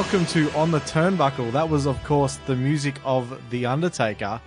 [0.00, 1.52] Welcome to On the Turnbuckle.
[1.52, 4.40] That was, of course, the music of The Undertaker,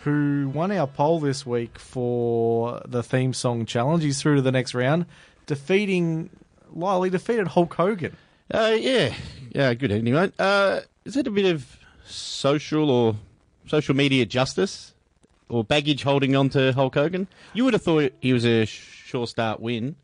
[0.00, 4.04] who won our poll this week for the theme song challenge.
[4.04, 5.06] He's through to the next round,
[5.46, 6.28] defeating
[6.70, 7.02] Lyle.
[7.02, 8.14] He defeated Hulk Hogan.
[8.52, 9.14] Uh, yeah,
[9.52, 10.34] yeah, good evening, mate.
[10.38, 13.16] Uh, is it a bit of social or
[13.66, 14.92] social media justice
[15.48, 17.26] or baggage holding on to Hulk Hogan?
[17.54, 19.96] You would have thought he was a sure start win,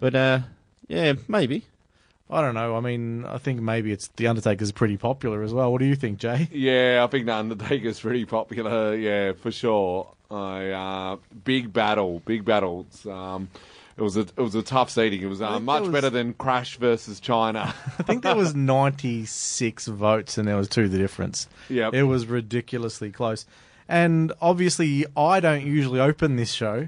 [0.00, 0.40] but uh,
[0.88, 1.64] yeah, maybe.
[2.30, 2.76] I don't know.
[2.76, 5.72] I mean, I think maybe it's The Undertaker's pretty popular as well.
[5.72, 6.48] What do you think, Jay?
[6.52, 8.94] Yeah, I think the Undertaker's pretty popular.
[8.94, 10.08] Yeah, for sure.
[10.30, 13.04] I uh, big battle, big battles.
[13.04, 13.48] Um,
[13.96, 15.22] it was a it was a tough seating.
[15.22, 17.66] It was uh, much was- better than Crash versus Chyna.
[17.98, 21.48] I think there was 96 votes and there was two the difference.
[21.68, 21.94] Yep.
[21.94, 23.44] It was ridiculously close.
[23.88, 26.86] And obviously, I don't usually open this show.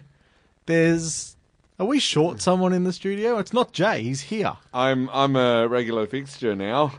[0.67, 1.37] There's.
[1.79, 3.39] Are we short someone in the studio?
[3.39, 4.03] It's not Jay.
[4.03, 4.53] He's here.
[4.73, 6.93] I'm I'm a regular fixture now.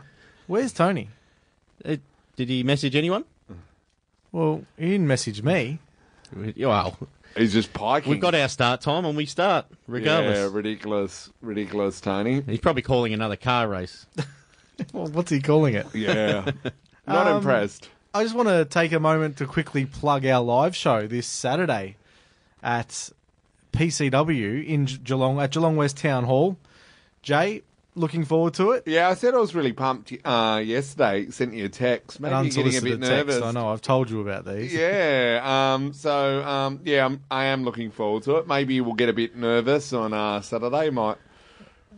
[0.46, 1.08] Where's Tony?
[1.84, 1.96] Uh,
[2.36, 3.24] did he message anyone?
[4.32, 5.78] Well, he didn't message me.
[6.56, 6.98] Well,
[7.36, 8.10] He's just piking.
[8.10, 10.38] we've got our start time and we start regardless.
[10.38, 12.42] Yeah, ridiculous, ridiculous, Tony.
[12.42, 14.06] He's probably calling another car race.
[14.92, 15.86] Well, what's he calling it?
[15.94, 16.50] Yeah,
[17.06, 17.88] not Um, impressed.
[18.12, 21.94] I just want to take a moment to quickly plug our live show this Saturday
[22.60, 23.10] at
[23.74, 26.56] PCW in Geelong at Geelong West Town Hall.
[27.22, 27.62] Jay,
[27.94, 28.84] looking forward to it.
[28.86, 31.30] Yeah, I said I was really pumped uh, yesterday.
[31.30, 32.20] Sent you a text.
[32.20, 33.36] Maybe you're getting a bit nervous.
[33.36, 33.46] text.
[33.48, 33.68] I know.
[33.70, 34.72] I've told you about these.
[34.74, 35.40] Yeah.
[35.74, 38.46] Um, so um, yeah, I'm, I am looking forward to it.
[38.46, 40.90] Maybe we'll get a bit nervous on uh, Saturday.
[40.90, 41.16] Might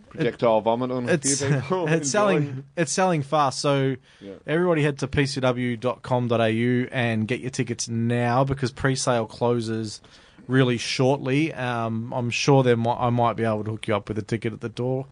[0.08, 1.88] projectile vomit on a It's few people.
[1.92, 3.58] it's selling it's selling fast.
[3.58, 4.34] So Yeah.
[4.46, 10.00] everybody head to pcw.com.au and get your tickets now because pre-sale closes
[10.46, 11.52] really shortly.
[11.52, 14.22] Um, I'm sure there might, I might be able to hook you up with a
[14.22, 15.06] ticket at the door.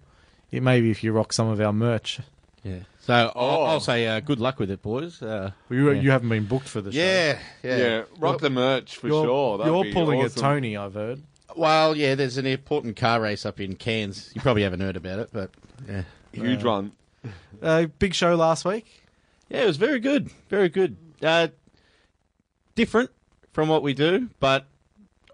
[0.51, 2.21] It maybe if you rock some of our merch.
[2.63, 2.81] Yeah.
[3.01, 3.63] So I'll, Oh.
[3.65, 5.21] I'll say uh, good luck with it, boys.
[5.21, 6.01] Uh, You Yeah.
[6.01, 6.99] you haven't been booked for the show.
[6.99, 9.59] yeah, yeah, Yeah, rock the merch for you're, sure.
[9.59, 10.39] That'd You're be pulling awesome.
[10.39, 11.23] a Tony, I've heard.
[11.57, 14.31] Well, yeah, there's an important car race up in Cairns.
[14.35, 15.51] You probably haven't heard about it, but
[15.89, 16.03] yeah.
[16.33, 16.93] Huge one.
[17.63, 18.87] Uh, big show last week.
[19.51, 20.31] Yeah, it was very good.
[20.49, 20.97] Very good.
[21.23, 21.49] Uh,
[22.75, 23.11] different
[23.53, 24.67] from what we do, but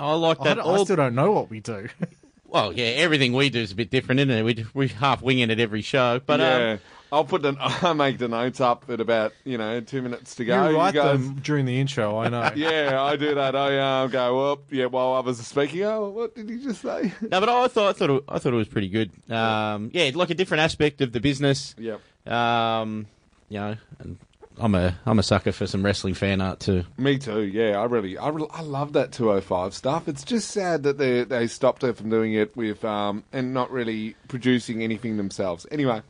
[0.00, 0.54] I like that.
[0.56, 1.88] don't- I still don't know what we do.
[2.46, 4.42] well, yeah, everything we do is a bit different, isn't it?
[4.42, 6.20] We, we half winging it at every show.
[6.24, 6.78] But yeah, um,
[7.12, 10.44] I'll put the I make the notes up at about you know two minutes to
[10.44, 10.66] go.
[10.66, 10.78] you go.
[10.78, 12.50] write guys, them during the intro, I know.
[12.56, 13.54] Yeah, I do that.
[13.54, 14.72] I uh, go up.
[14.72, 15.82] Yeah, while others are speaking.
[15.82, 17.12] Oh, what did he just say?
[17.20, 19.10] no, but I thought I thought it, I thought it was pretty good.
[19.30, 21.74] Um, yeah, like a different aspect of the business.
[21.78, 22.00] yep.
[22.26, 23.06] Um,
[23.48, 24.18] you know, and
[24.60, 26.84] I'm a I'm a sucker for some wrestling fan art too.
[26.98, 27.40] Me too.
[27.42, 30.06] Yeah, I really, I, really, I love that 205 stuff.
[30.08, 33.70] It's just sad that they they stopped her from doing it with um and not
[33.70, 35.66] really producing anything themselves.
[35.70, 36.02] Anyway,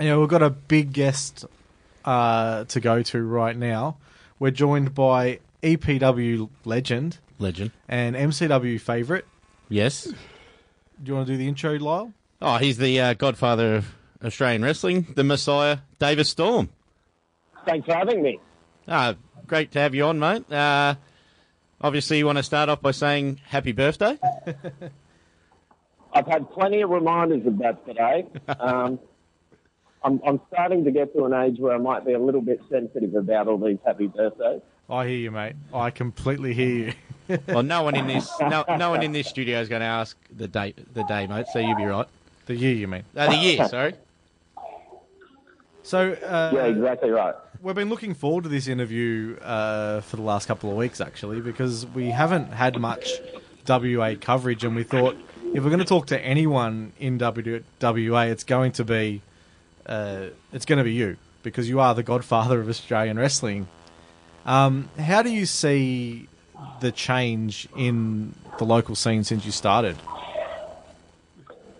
[0.00, 1.44] Yeah, we've got a big guest
[2.04, 3.96] uh, to go to right now.
[4.38, 7.70] We're joined by EPW legend Legend.
[7.88, 9.24] and MCW favourite.
[9.68, 10.04] Yes.
[10.04, 10.14] Do
[11.04, 12.12] you want to do the intro, Lyle?
[12.40, 13.94] Oh, he's the uh, godfather of
[14.24, 16.68] Australian wrestling, the Messiah, Davis Storm.
[17.64, 18.40] Thanks for having me.
[18.88, 19.14] Ah,
[19.46, 20.50] great to have you on, mate.
[20.52, 20.96] Uh,
[21.80, 24.18] obviously, you want to start off by saying happy birthday.
[26.14, 28.26] I've had plenty of reminders of that today.
[28.60, 28.98] Um,
[30.04, 32.60] I'm, I'm starting to get to an age where I might be a little bit
[32.68, 34.60] sensitive about all these happy birthdays.
[34.90, 35.54] I hear you, mate.
[35.72, 36.92] I completely hear you.
[37.46, 40.18] Well, no one in this no, no one in this studio is going to ask
[40.36, 41.46] the date the day, mate.
[41.50, 42.06] So you'll be right.
[42.44, 43.04] the year, you mean?
[43.16, 43.94] Uh, the year, sorry.
[45.82, 47.34] So uh, Yeah, exactly right.
[47.62, 51.40] We've been looking forward to this interview uh, for the last couple of weeks, actually,
[51.40, 53.08] because we haven't had much
[53.68, 55.16] WA coverage, and we thought
[55.54, 59.22] if we're going to talk to anyone in WA, it's going to be
[59.86, 63.68] uh, it's going to be you because you are the godfather of Australian wrestling.
[64.44, 66.28] Um, how do you see
[66.80, 69.96] the change in the local scene since you started?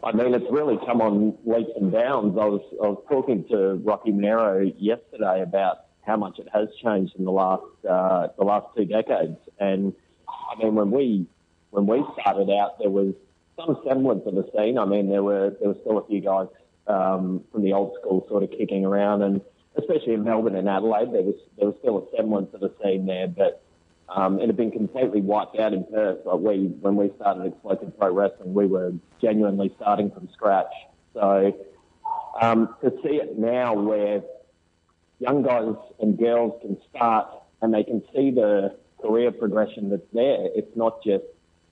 [0.04, 2.36] I mean, it's really come on leaps and bounds.
[2.38, 7.14] I was I was talking to Rocky Monero yesterday about how much it has changed
[7.16, 9.38] in the last uh, the last two decades.
[9.60, 9.92] And
[10.28, 11.26] I mean, when we
[11.70, 13.14] when we started out, there was
[13.56, 14.76] some semblance of a scene.
[14.76, 16.48] I mean, there were there were still a few guys
[16.88, 19.40] um, from the old school sort of kicking around, and
[19.76, 23.06] especially in Melbourne and Adelaide, there was there was still a semblance of a scene
[23.06, 23.62] there, but
[24.14, 26.18] um, it had been completely wiped out in Perth.
[26.24, 30.72] Like we, when we started Explosive Pro Wrestling, we were genuinely starting from scratch.
[31.14, 31.56] So
[32.40, 34.22] um, to see it now, where
[35.18, 37.28] young guys and girls can start
[37.60, 41.24] and they can see the career progression that's there, it's not just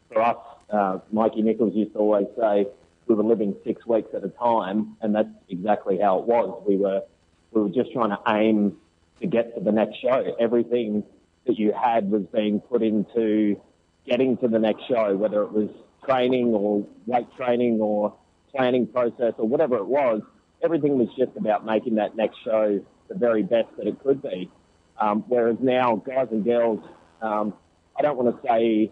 [0.09, 0.37] for us.
[0.71, 2.67] Uh, Mikey Nicholls used to always say
[3.07, 6.63] we were living six weeks at a time, and that's exactly how it was.
[6.67, 7.03] We were
[7.51, 8.77] we were just trying to aim
[9.21, 10.37] to get to the next show.
[10.39, 11.03] Everything
[11.47, 13.61] that you had was being put into
[14.07, 15.69] getting to the next show, whether it was
[16.05, 18.15] training or weight training or
[18.55, 20.23] planning process or whatever it was.
[20.63, 24.51] Everything was just about making that next show the very best that it could be.
[24.99, 26.81] Um, whereas now, guys and girls,
[27.23, 27.55] um,
[27.99, 28.91] I don't want to say,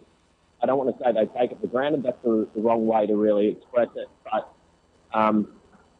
[0.62, 2.02] I don't want to say they take it for granted.
[2.02, 4.08] That's the, the wrong way to really express it.
[4.24, 4.52] But
[5.12, 5.48] um,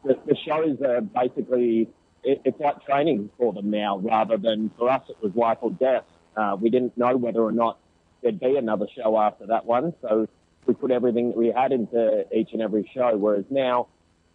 [0.03, 1.89] the, the shows are basically,
[2.23, 5.71] it, it's like training for them now, rather than for us it was life or
[5.71, 6.03] death.
[6.35, 7.77] Uh, we didn't know whether or not
[8.21, 10.27] there'd be another show after that one, so
[10.65, 13.15] we put everything that we had into each and every show.
[13.17, 13.87] Whereas now,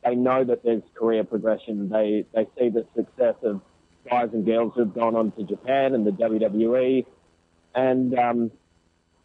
[0.04, 1.88] they know that there's career progression.
[1.88, 3.60] They they see the success of
[4.08, 7.06] guys and girls who've gone on to Japan and the WWE,
[7.74, 8.50] and um,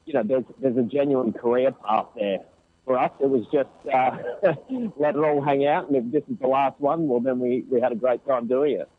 [0.06, 2.40] you know there's there's a genuine career path there.
[2.86, 4.18] For us, it was just uh,
[4.98, 7.64] let it all hang out, and if this is the last one, well then we,
[7.70, 8.90] we had a great time doing it.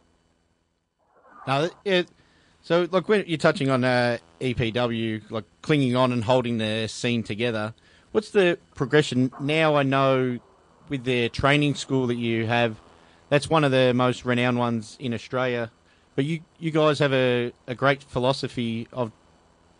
[1.46, 2.08] Now, it,
[2.62, 7.22] so look, when you're touching on uh, EPW, like clinging on and holding the scene
[7.22, 7.74] together.
[8.12, 9.76] What's the progression now?
[9.76, 10.38] I know
[10.88, 12.80] with the training school that you have,
[13.28, 15.70] that's one of the most renowned ones in Australia.
[16.16, 19.12] But you, you guys have a, a great philosophy of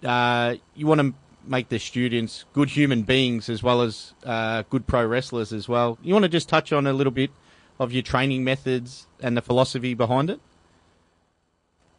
[0.05, 4.87] uh, you want to make the students good human beings as well as uh, good
[4.87, 5.99] pro wrestlers as well.
[6.03, 7.31] You want to just touch on a little bit
[7.79, 10.41] of your training methods and the philosophy behind it?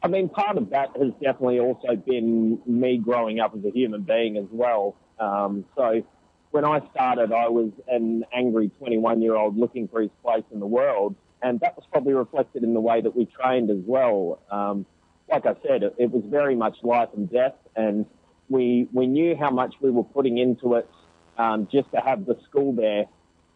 [0.04, 4.02] I mean, part of that has definitely also been me growing up as a human
[4.02, 4.96] being as well.
[5.20, 6.02] Um, so
[6.50, 10.60] when I started, I was an angry 21 year old looking for his place in
[10.60, 11.16] the world.
[11.44, 14.42] And that was probably reflected in the way that we trained as well.
[14.52, 14.86] Um,
[15.30, 17.56] like I said, it, it, was very much life and death.
[17.76, 18.06] And
[18.50, 20.90] we, we knew how much we were putting into it
[21.38, 23.06] um, just to have the school there.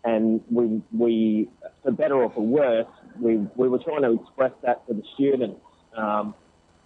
[0.04, 1.50] And we, we,
[1.84, 2.88] for better or for worse,
[3.20, 5.60] we, we were trying to express that to the students.
[5.96, 6.36] Um,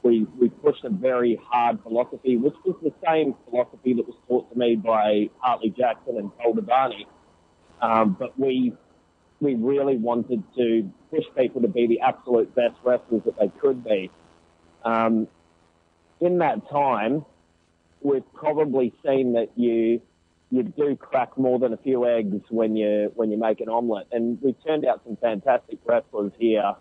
[0.03, 4.51] we, we pushed a very hard philosophy, which was the same philosophy that was taught
[4.51, 7.06] to me by Hartley Jackson and Paul Devani.
[7.81, 8.73] Um, but we,
[9.41, 13.83] we really wanted to push people to be the absolute best wrestlers that they could
[13.83, 14.09] be.
[14.85, 15.27] Um,
[16.21, 17.25] in that time,
[18.01, 20.01] we've probably seen that you
[20.51, 24.07] you do crack more than a few eggs when you when you make an omelette,
[24.11, 26.75] and we've turned out some fantastic wrestlers here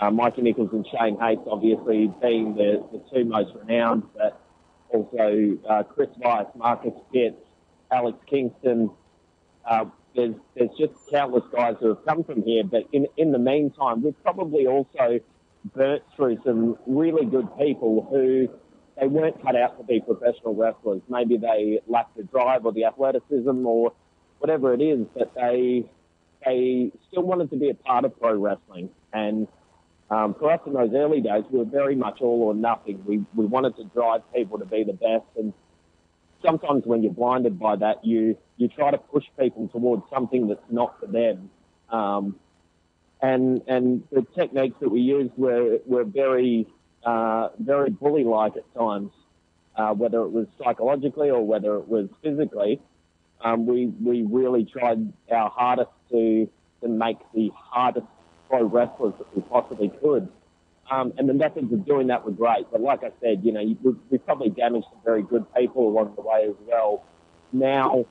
[0.00, 4.40] uh, Mikey Nicholls and Shane Haste, obviously, being the, the two most renowned, but
[4.90, 7.36] also uh, Chris Weiss, Marcus Pitts,
[7.90, 8.90] Alex Kingston.
[9.68, 13.38] Uh, there's, there's just countless guys who have come from here, but in, in the
[13.38, 15.20] meantime, we've probably also
[15.74, 18.48] burnt through some really good people who
[18.98, 21.02] they weren't cut out to be professional wrestlers.
[21.08, 23.92] Maybe they lacked the drive or the athleticism or
[24.38, 25.84] whatever it is, but they
[26.44, 28.90] they still wanted to be a part of pro wrestling.
[29.12, 29.48] And
[30.10, 33.02] um, for us in those early days, we were very much all or nothing.
[33.04, 35.26] We, we wanted to drive people to be the best.
[35.36, 35.52] And
[36.44, 40.60] sometimes when you're blinded by that, you, you try to push people towards something that's
[40.70, 41.50] not for them.
[41.90, 42.36] Um,
[43.20, 46.68] and, and the techniques that we used were, were very,
[47.04, 49.10] uh, very bully-like at times,
[49.74, 52.80] uh, whether it was psychologically or whether it was physically.
[53.40, 56.48] Um, we, we really tried our hardest to,
[56.82, 58.06] to make the hardest
[58.48, 60.28] pro wrestlers that we possibly could.
[60.90, 62.66] Um, and the methods of doing that were great.
[62.70, 66.14] But like I said, you know, we, we probably damaged some very good people along
[66.14, 67.02] the way as well.
[67.52, 68.06] Now,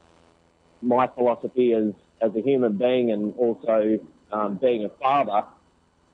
[0.81, 3.99] my philosophy is as a human being and also
[4.31, 5.43] um, being a father,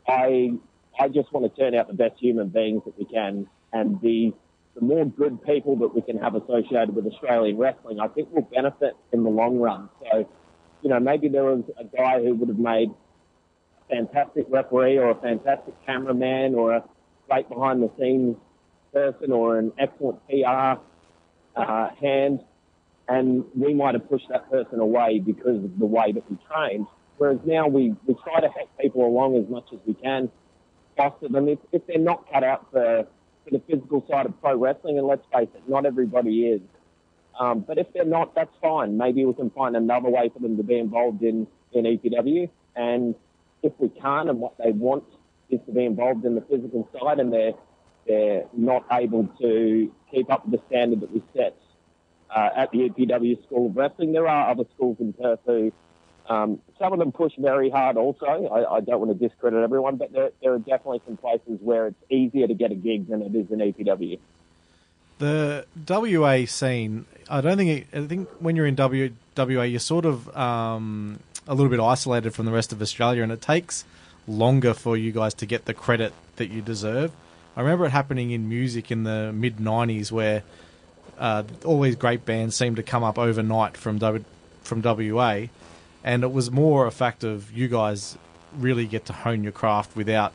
[0.07, 0.53] I
[0.99, 4.33] I just want to turn out the best human beings that we can, and the
[4.75, 8.43] the more good people that we can have associated with Australian wrestling, I think will
[8.43, 9.89] benefit in the long run.
[10.01, 10.27] So,
[10.81, 12.89] you know, maybe there was a guy who would have made
[13.91, 16.83] fantastic referee or a fantastic cameraman or a
[17.29, 18.37] great behind the scenes
[18.93, 20.81] person or an excellent PR
[21.55, 22.43] uh, hand,
[23.07, 26.87] and we might have pushed that person away because of the way that we trained.
[27.17, 30.31] Whereas now we, we try to help people along as much as we can,
[30.97, 31.47] foster them.
[31.47, 33.05] If, if they're not cut out for,
[33.43, 36.61] for the physical side of pro wrestling, and let's face it, not everybody is.
[37.39, 38.97] Um, but if they're not, that's fine.
[38.97, 42.49] Maybe we can find another way for them to be involved in, in EPW.
[42.75, 43.15] And
[43.63, 45.03] if we can't and what they want
[45.49, 47.53] is to be involved in the physical side and they're,
[48.07, 51.55] they're not able to keep up with the standard that we set
[52.35, 54.13] uh, at the EPW School of Wrestling.
[54.13, 55.71] There are other schools in Perth who,
[56.29, 58.25] um, some of them push very hard also.
[58.25, 61.87] I, I don't want to discredit everyone, but there, there, are definitely some places where
[61.87, 64.19] it's easier to get a gig than it is in EPW.
[65.19, 70.05] The WA scene, I don't think, it, I think when you're in WA, you're sort
[70.05, 73.83] of, um, a little bit isolated from the rest of Australia, and it takes
[74.27, 77.11] longer for you guys to get the credit that you deserve.
[77.55, 80.43] I remember it happening in music in the mid '90s, where
[81.19, 84.23] uh, all these great bands seemed to come up overnight from w,
[84.63, 85.47] from WA,
[86.03, 88.17] and it was more a fact of you guys
[88.57, 90.33] really get to hone your craft without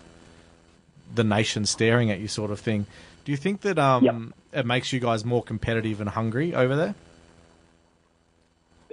[1.14, 2.86] the nation staring at you, sort of thing.
[3.24, 4.04] Do you think that um,
[4.52, 4.60] Yep.
[4.60, 6.94] it makes you guys more competitive and hungry over there?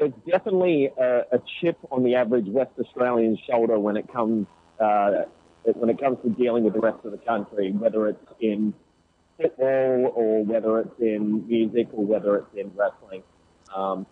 [0.04, 5.24] There's definitely a, a chip on the average West Australian shoulder when it comes uh,
[5.64, 8.74] when it comes to dealing with the rest of the country, whether it's in
[9.42, 13.24] football or whether it's in music or whether it's in wrestling.
[13.74, 14.06] Um,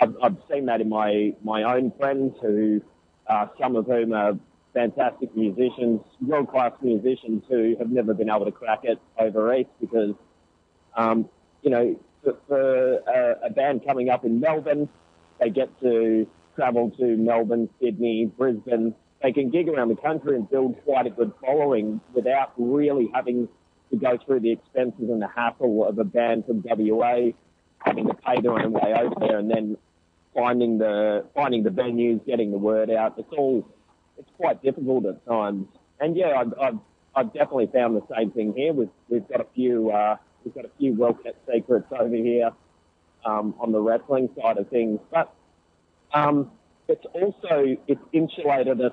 [0.00, 2.82] I've, I've seen that in my, my own friends who,
[3.28, 4.36] uh, some of whom are
[4.74, 9.70] fantastic musicians, world class musicians who have never been able to crack it over east
[9.80, 10.14] because,
[10.96, 11.28] um,
[11.62, 14.88] you know, for, for a, a band coming up in Melbourne,
[15.40, 18.94] they get to travel to Melbourne, Sydney, Brisbane.
[19.22, 23.48] They can gig around the country and build quite a good following without really having
[23.90, 27.30] to go through the expenses and the hassle of a band from WA
[27.78, 29.76] having to pay their own way over there and then
[30.34, 33.14] finding the finding the venues, getting the word out.
[33.18, 33.66] It's all
[34.18, 35.66] it's quite difficult at times.
[36.00, 36.78] And yeah, I've, I've,
[37.14, 38.72] I've definitely found the same thing here.
[38.72, 42.50] We've we've got a few uh, we've got a few well kept secrets over here
[43.24, 45.34] um, on the wrestling side of things, but
[46.14, 46.50] um,
[46.88, 48.92] it's also it's insulated us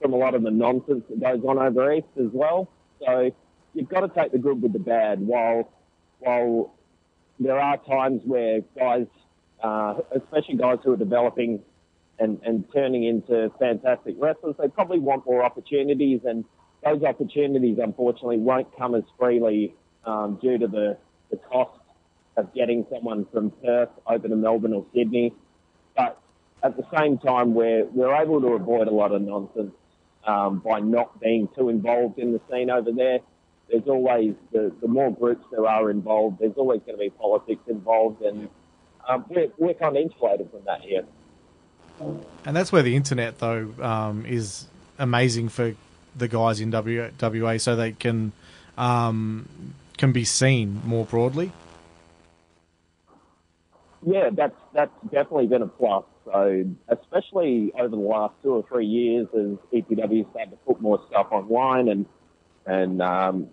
[0.00, 2.68] from a lot of the nonsense that goes on over east as well.
[3.04, 3.30] So
[3.74, 5.20] you've got to take the good with the bad.
[5.20, 5.70] While
[6.20, 6.74] while
[7.40, 9.06] there are times where guys,
[9.62, 11.60] uh, especially guys who are developing
[12.18, 16.44] and, and turning into fantastic wrestlers, they probably want more opportunities, and
[16.84, 19.74] those opportunities unfortunately won't come as freely
[20.04, 20.96] um, due to the,
[21.30, 21.77] the cost
[22.38, 25.34] of getting someone from Perth over to Melbourne or Sydney.
[25.96, 26.20] But
[26.62, 29.72] at the same time, we're, we're able to avoid a lot of nonsense
[30.24, 33.18] um, by not being too involved in the scene over there.
[33.68, 37.62] There's always, the, the more groups there are involved, there's always going to be politics
[37.66, 38.48] involved, and
[39.06, 41.04] um, we're, we're kind of insulated from that here.
[42.44, 44.68] And that's where the internet, though, um, is
[44.98, 45.74] amazing for
[46.16, 48.32] the guys in w- WA, so they can
[48.78, 49.48] um,
[49.96, 51.50] can be seen more broadly.
[54.06, 56.04] Yeah, that's that's definitely been a plus.
[56.24, 61.00] So, especially over the last two or three years, as EPW started to put more
[61.10, 62.06] stuff online, and
[62.66, 63.48] and um,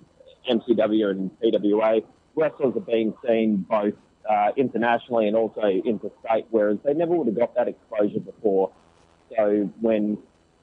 [0.50, 2.04] MCW and PWA
[2.36, 3.94] wrestlers are being seen both
[4.30, 8.72] uh, internationally and also interstate, whereas they never would have got that exposure before.
[9.36, 10.18] So when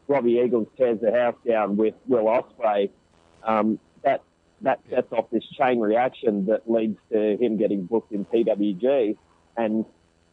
[0.06, 2.90] Robbie Eagles tears the house down with Will Ospreay,
[3.42, 4.22] um, that
[4.60, 9.16] that sets off this chain reaction that leads to him getting booked in PWG.
[9.56, 9.84] And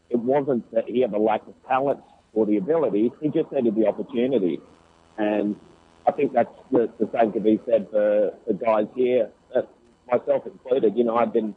[0.09, 1.99] it wasn't that he had a lack of talent
[2.33, 4.59] or the ability; he just needed the opportunity.
[5.17, 5.55] And
[6.07, 9.61] I think that's the, the same could be said for the guys here, uh,
[10.11, 10.95] myself included.
[10.97, 11.55] You know, I've been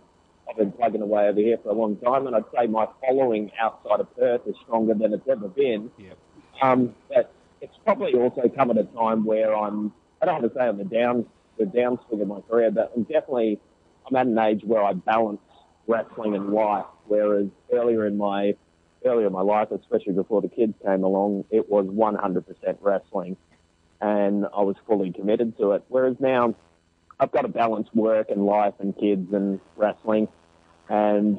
[0.48, 3.50] I've been plugging away over here for a long time, and I'd say my following
[3.60, 5.90] outside of Perth is stronger than it's ever been.
[5.98, 6.18] Yep.
[6.60, 10.58] Um, but it's probably also come at a time where I'm, I don't want to
[10.58, 11.26] say on the down,
[11.58, 13.60] the downswing of my career, but I'm definitely,
[14.06, 15.40] I'm at an age where I balance
[15.86, 18.54] wrestling and life, whereas earlier in my,
[19.04, 23.36] earlier in my life, especially before the kids came along, it was 100% wrestling
[24.02, 25.84] and I was fully committed to it.
[25.88, 26.54] Whereas now
[27.20, 30.26] I've got to balance work and life and kids and wrestling.
[30.88, 31.38] And,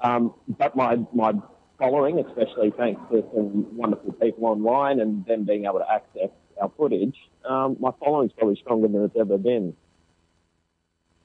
[0.00, 1.32] um, but my, my
[1.78, 6.30] following, especially thanks to some wonderful people online and them being able to access
[6.62, 9.74] our footage, um, my following's probably stronger than it's ever been.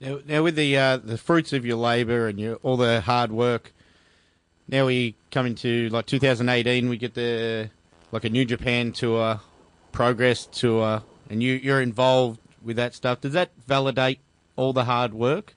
[0.04, 3.32] Now, now with the uh, the fruits of your labour and your all the hard
[3.32, 3.72] work,
[4.68, 6.90] now we come into like 2018.
[6.90, 7.70] We get the
[8.12, 9.40] like a New Japan tour,
[9.94, 13.22] Progress tour, and you you're involved with that stuff.
[13.22, 14.20] Does that validate
[14.58, 15.56] all the hard work,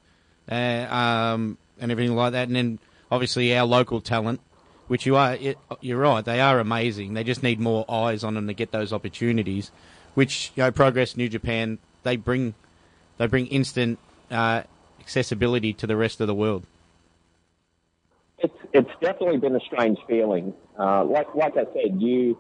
[0.48, 2.46] uh, um, and everything like that?
[2.46, 2.78] And then
[3.10, 4.40] obviously our local talent,
[4.86, 7.14] which you are, it, you're right, they are amazing.
[7.14, 9.72] They just need more eyes on them to get those opportunities.
[10.14, 12.54] Which you know, Progress, New Japan, they bring
[13.18, 13.98] they bring instant
[14.30, 14.62] uh,
[15.00, 16.64] accessibility to the rest of the world.
[18.38, 20.54] It's it's definitely been a strange feeling.
[20.78, 22.38] Uh, like like I said, you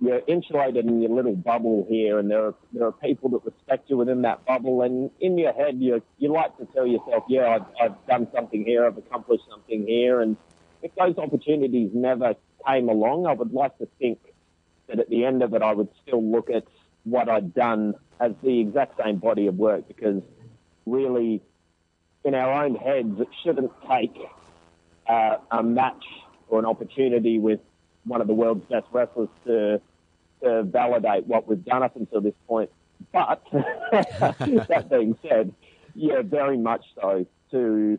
[0.00, 3.90] you're insulated in your little bubble here, and there are there are people that respect
[3.90, 4.80] you within that bubble.
[4.82, 8.64] And in your head, you you like to tell yourself, "Yeah, I've, I've done something
[8.64, 10.38] here, I've accomplished something here." And
[10.82, 12.34] if those opportunities never
[12.66, 14.18] came along, I would like to think
[14.86, 16.64] that at the end of it, I would still look at
[17.04, 20.22] what I'd done as the exact same body of work, because
[20.90, 21.42] really,
[22.24, 24.16] in our own heads, it shouldn't take
[25.08, 26.04] uh, a match
[26.48, 27.60] or an opportunity with
[28.04, 29.80] one of the world's best wrestlers to
[30.42, 32.70] to validate what we've done up until this point.
[33.12, 35.52] But that being said,
[35.94, 37.98] yeah, very much so to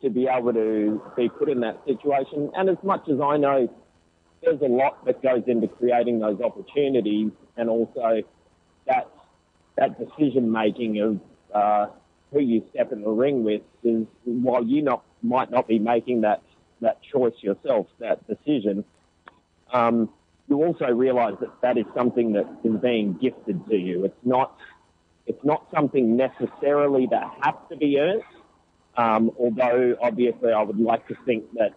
[0.00, 2.50] to be able to be put in that situation.
[2.56, 3.72] And as much as I know,
[4.42, 8.22] there's a lot that goes into creating those opportunities, and also
[8.86, 9.08] that
[9.76, 11.20] that decision making of
[11.54, 11.86] uh,
[12.32, 16.22] who you step in the ring with is while you not might not be making
[16.22, 16.42] that
[16.80, 18.84] that choice yourself, that decision.
[19.72, 20.10] Um,
[20.48, 24.04] you also realise that that is something that is being gifted to you.
[24.04, 24.56] It's not
[25.26, 28.22] it's not something necessarily that has to be earned.
[28.96, 31.74] Um, although obviously I would like to think that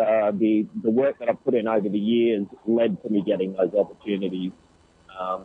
[0.00, 3.52] uh, the the work that I've put in over the years led to me getting
[3.54, 4.52] those opportunities.
[5.18, 5.44] Um,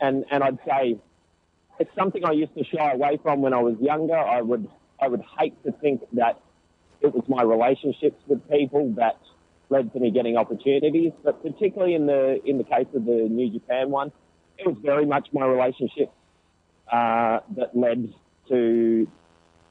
[0.00, 0.98] and and I'd say
[1.84, 4.16] it's something I used to shy away from when I was younger.
[4.16, 4.68] I would
[5.00, 6.40] I would hate to think that
[7.02, 9.18] it was my relationships with people that
[9.68, 13.50] led to me getting opportunities, but particularly in the in the case of the New
[13.50, 14.12] Japan one,
[14.58, 16.10] it was very much my relationship
[16.90, 18.14] uh, that led
[18.48, 19.06] to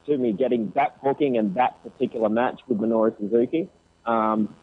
[0.06, 3.68] to me getting that booking and that particular match with Minoru Suzuki.
[4.06, 4.54] Um,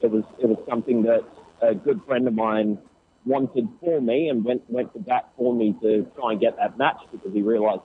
[0.00, 1.24] it was it was something that
[1.60, 2.78] a good friend of mine
[3.26, 6.78] wanted for me and went went to bat for me to try and get that
[6.78, 7.82] match because he realised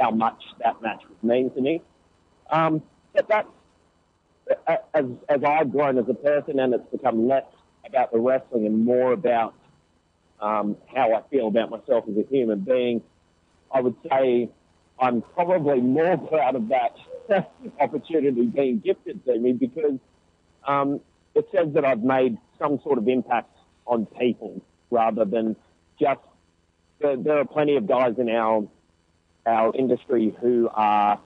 [0.00, 1.82] how much that match would mean to me.
[2.50, 2.82] Um,
[3.14, 3.48] but that's
[4.94, 7.44] as as I've grown as a person and it's become less
[7.86, 9.54] about the wrestling and more about
[10.40, 13.02] um, how I feel about myself as a human being.
[13.72, 14.48] I would say
[14.98, 16.96] I'm probably more proud of that
[17.80, 19.98] opportunity being gifted to me because
[20.66, 21.00] um,
[21.34, 23.51] it says that I've made some sort of impact
[23.86, 25.56] on people rather than
[25.98, 26.20] just.
[27.00, 28.66] There, there are plenty of guys in our
[29.44, 31.18] our industry who are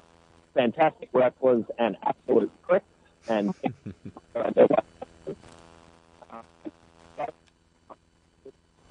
[0.54, 2.86] fantastic wrestlers and absolute pricks
[3.28, 3.54] and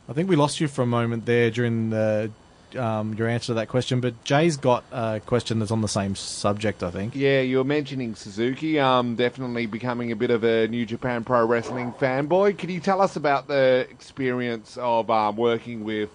[0.08, 2.32] I think we lost you for a moment there during the,
[2.75, 6.15] um, your answer to that question, but Jay's got a question that's on the same
[6.15, 7.15] subject, I think.
[7.15, 11.45] Yeah, you were mentioning Suzuki, um, definitely becoming a bit of a New Japan Pro
[11.45, 12.58] Wrestling fanboy.
[12.58, 16.10] Can you tell us about the experience of um, working with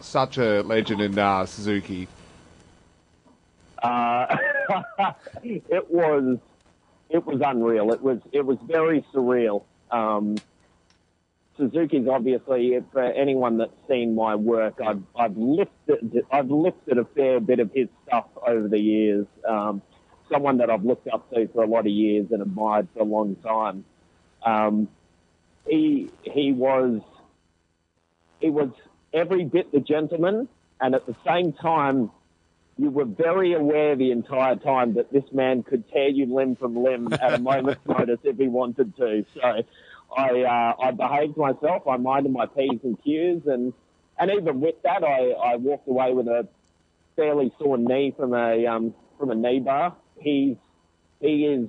[0.00, 2.08] such a legend in uh, Suzuki?
[3.82, 4.36] Uh,
[5.42, 6.38] it was
[7.10, 7.92] it was unreal.
[7.92, 9.64] It was it was very surreal.
[9.90, 10.36] Um,
[11.70, 17.40] Suzuki's obviously, for anyone that's seen my work, I've I've lifted I've lifted a fair
[17.40, 19.26] bit of his stuff over the years.
[19.48, 19.82] Um,
[20.30, 23.04] someone that I've looked up to for a lot of years and admired for a
[23.04, 23.84] long time.
[24.44, 24.88] Um,
[25.66, 27.00] he he was
[28.40, 28.70] he was
[29.12, 30.48] every bit the gentleman,
[30.80, 32.10] and at the same time
[32.78, 36.74] you were very aware the entire time that this man could tear you limb from
[36.82, 39.24] limb at a moment's notice if he wanted to.
[39.34, 39.62] So
[40.16, 41.86] I uh, I behaved myself.
[41.88, 43.72] I minded my p's and q's, and
[44.18, 46.46] and even with that, I, I walked away with a
[47.16, 49.96] fairly sore knee from a um, from a knee bar.
[50.18, 50.56] He's
[51.20, 51.68] he is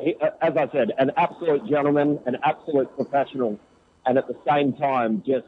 [0.00, 3.58] he, as I said, an absolute gentleman, an absolute professional,
[4.06, 5.46] and at the same time, just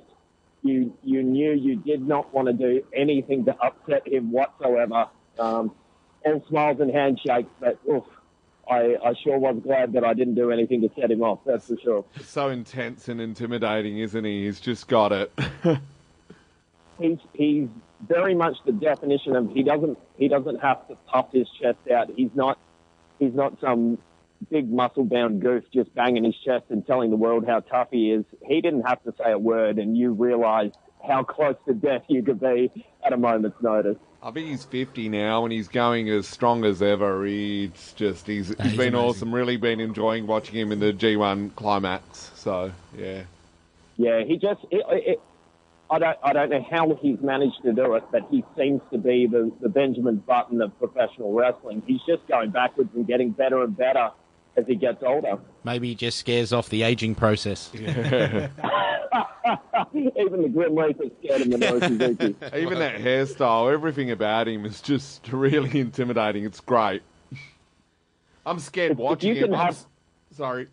[0.62, 5.08] you you knew you did not want to do anything to upset him whatsoever.
[5.38, 5.72] Um,
[6.24, 8.04] all smiles and handshakes, but oof,
[8.70, 11.40] I, I sure was glad that I didn't do anything to set him off.
[11.44, 12.04] That's for sure.
[12.22, 14.44] So intense and intimidating, isn't he?
[14.44, 15.32] He's just got it.
[17.00, 17.68] he's he's
[18.06, 22.10] very much the definition of he doesn't he doesn't have to puff his chest out.
[22.16, 22.58] He's not
[23.18, 23.98] he's not some
[24.50, 28.10] big muscle bound goof just banging his chest and telling the world how tough he
[28.10, 28.24] is.
[28.46, 32.22] He didn't have to say a word, and you realised how close to death you
[32.22, 32.70] could be
[33.04, 33.96] at a moment's notice.
[34.24, 37.26] I think he's 50 now and he's going as strong as ever.
[37.26, 38.94] He's just, he's, he's, he's been amazing.
[38.94, 39.34] awesome.
[39.34, 42.30] Really been enjoying watching him in the G1 climax.
[42.34, 43.24] So, yeah.
[43.98, 44.62] Yeah, he just.
[44.70, 45.20] It, it,
[45.90, 46.18] I don't.
[46.22, 49.52] I don't know how he's managed to do it, but he seems to be the,
[49.60, 51.82] the Benjamin Button of professional wrestling.
[51.86, 54.10] He's just going backwards and getting better and better
[54.56, 55.38] as he gets older.
[55.64, 57.70] Maybe he just scares off the aging process.
[59.94, 62.34] Even the Grim reaper scared him Minoru Suzuki.
[62.56, 66.44] Even that hairstyle, everything about him is just really intimidating.
[66.44, 67.02] It's great.
[68.46, 69.54] I'm scared If- if watching you can him.
[69.54, 69.86] I'm have- s-
[70.32, 70.68] Sorry.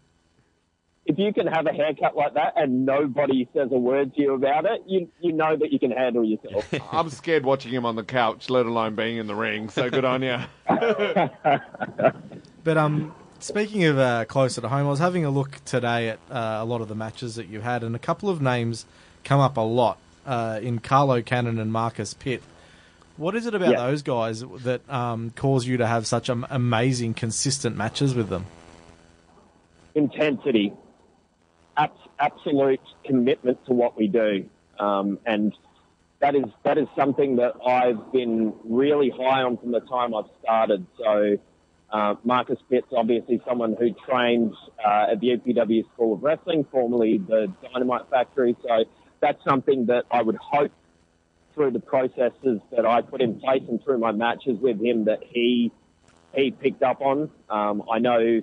[1.05, 4.33] If you can have a haircut like that and nobody says a word to you
[4.35, 6.71] about it, you you know that you can handle yourself.
[6.91, 9.69] I'm scared watching him on the couch, let alone being in the ring.
[9.69, 10.37] So good on you.
[12.63, 16.19] But um, speaking of uh, closer to home, I was having a look today at
[16.29, 18.85] uh, a lot of the matches that you had, and a couple of names
[19.23, 22.41] come up a lot uh, in Carlo Cannon and Marcus Pitt.
[23.17, 23.77] What is it about Yeah.
[23.85, 28.45] those guys that um, cause you to have such am- amazing, consistent matches with them?
[29.93, 30.73] Intensity.
[31.77, 34.45] abs- absolute commitment to what we do,
[34.79, 35.53] um, and
[36.19, 40.29] that is that is something that I've been really high on from the time I've
[40.41, 40.85] started.
[40.97, 41.37] So.
[41.91, 47.17] Uh, Marcus Pitt's obviously someone who trained uh, at the EPW School of Wrestling, formerly
[47.17, 48.55] the Dynamite Factory.
[48.61, 48.85] So
[49.19, 50.71] that's something that I would hope
[51.53, 55.19] through the processes that I put in place and through my matches with him that
[55.23, 55.71] he
[56.33, 57.29] he picked up on.
[57.49, 58.41] Um, I know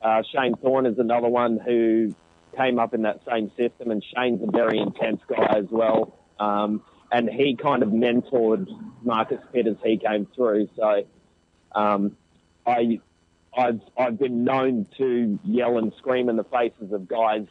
[0.00, 2.14] uh, Shane Thorne is another one who
[2.56, 6.16] came up in that same system, and Shane's a very intense guy as well.
[6.40, 8.66] Um, and he kind of mentored
[9.02, 10.68] Marcus Pitt as he came through.
[10.76, 11.04] So
[11.74, 12.16] um,
[12.68, 13.00] I,
[13.56, 17.46] I've I've been known to yell and scream in the faces of guys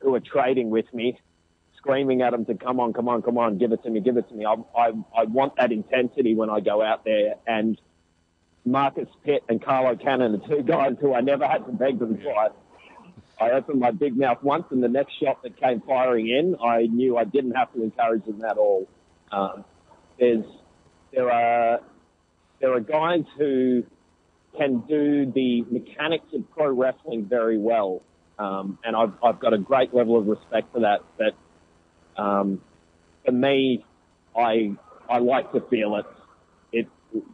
[0.00, 1.18] who are trading with me,
[1.76, 4.16] screaming at them to come on, come on, come on, give it to me, give
[4.16, 4.44] it to me.
[4.44, 7.80] I I, I want that intensity when I go out there, and
[8.64, 12.18] Marcus Pitt and Carlo Cannon are two guys who I never had to beg them
[12.18, 12.52] twice.
[13.40, 16.86] I opened my big mouth once, and the next shot that came firing in, I
[16.86, 18.88] knew I didn't have to encourage them at all.
[19.32, 19.64] Um,
[20.18, 20.44] there's
[21.12, 21.80] there are
[22.60, 23.84] there are guys who
[24.56, 28.02] can do the mechanics of pro wrestling very well.
[28.38, 31.00] Um, and I've, I've got a great level of respect for that.
[31.18, 32.60] But um,
[33.24, 33.84] for me,
[34.36, 34.72] I
[35.08, 36.06] I like to feel it.
[36.72, 36.88] It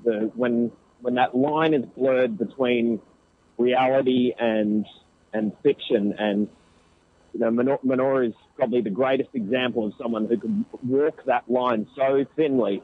[0.04, 3.00] the when when that line is blurred between
[3.56, 4.86] reality and
[5.32, 6.48] and fiction, and
[7.32, 11.86] you know, Minoru is probably the greatest example of someone who can walk that line
[11.96, 12.82] so thinly.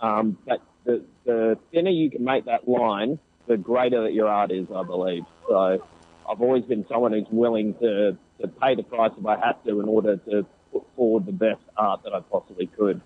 [0.00, 4.52] Um, that the, the thinner you can make that line, the greater that your art
[4.52, 5.24] is, I believe.
[5.48, 5.82] So
[6.28, 9.80] I've always been someone who's willing to, to pay the price if I have to
[9.80, 13.00] in order to put forward the best art that I possibly could.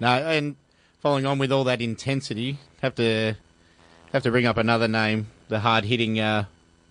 [0.00, 0.56] No, and
[1.00, 3.34] following on with all that intensity, have to
[4.12, 6.44] have to bring up another name, the hard hitting, uh,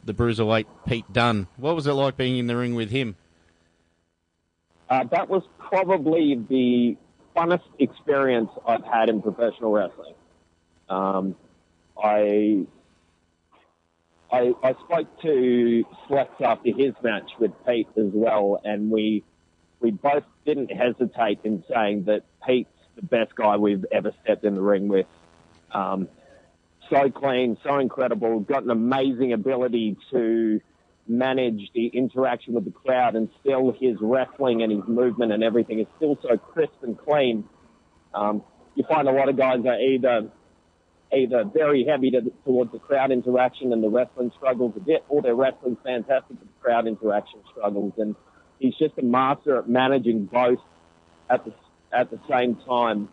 [0.04, 1.48] the bruiserweight Pete Dunne.
[1.58, 3.16] What was it like being in the ring with him?
[4.90, 6.98] Uh, that was probably the
[7.36, 10.14] funnest experience I've had in professional wrestling.
[10.90, 11.36] Um,
[12.02, 12.66] I,
[14.32, 19.24] I, I spoke to Slex after his match with Pete as well, and we
[19.80, 24.56] we both didn't hesitate in saying that Pete's the best guy we've ever stepped in
[24.56, 25.06] the ring with.
[25.72, 26.08] Um,
[26.90, 30.62] so clean, so incredible, got an amazing ability to
[31.08, 35.80] manage the interaction with the crowd, and still his wrestling and his movement and everything
[35.80, 37.44] is still so crisp and clean.
[38.14, 38.44] Um,
[38.76, 40.30] you find a lot of guys are either
[41.14, 45.22] either very heavy to, towards the crowd interaction and the wrestling struggles a bit, or
[45.22, 47.94] their wrestling's fantastic the crowd interaction struggles.
[47.98, 48.16] And
[48.60, 50.60] he's just a master at managing both
[51.30, 51.54] at the
[51.92, 53.08] at the same time,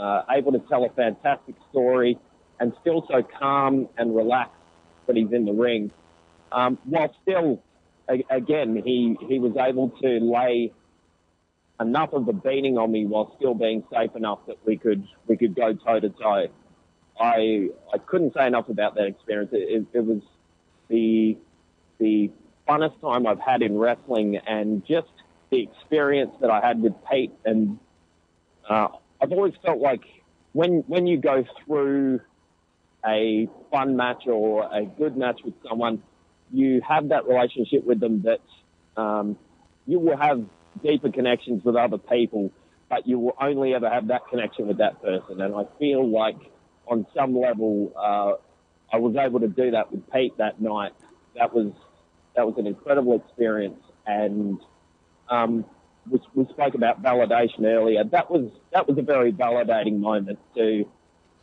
[0.00, 2.18] uh, able to tell a fantastic story
[2.58, 4.54] and still so calm and relaxed
[5.04, 5.90] when he's in the ring,
[6.52, 7.62] um, while still,
[8.08, 10.72] again, he he was able to lay
[11.80, 15.36] enough of the beating on me while still being safe enough that we could we
[15.36, 16.46] could go toe to toe.
[17.22, 19.50] I I couldn't say enough about that experience.
[19.52, 20.22] It, it, it was
[20.88, 21.38] the
[21.98, 22.30] the
[22.68, 25.08] funnest time I've had in wrestling, and just
[25.50, 27.32] the experience that I had with Pete.
[27.44, 27.78] And
[28.68, 28.88] uh,
[29.20, 30.02] I've always felt like
[30.52, 32.20] when when you go through
[33.06, 36.02] a fun match or a good match with someone,
[36.52, 39.36] you have that relationship with them that um,
[39.86, 40.44] you will have
[40.82, 42.50] deeper connections with other people,
[42.88, 45.40] but you will only ever have that connection with that person.
[45.40, 46.36] And I feel like
[46.86, 50.92] on some level, uh, I was able to do that with Pete that night.
[51.36, 51.72] That was
[52.36, 54.58] that was an incredible experience, and
[55.28, 55.64] um,
[56.10, 58.04] we, we spoke about validation earlier.
[58.04, 60.84] That was that was a very validating moment to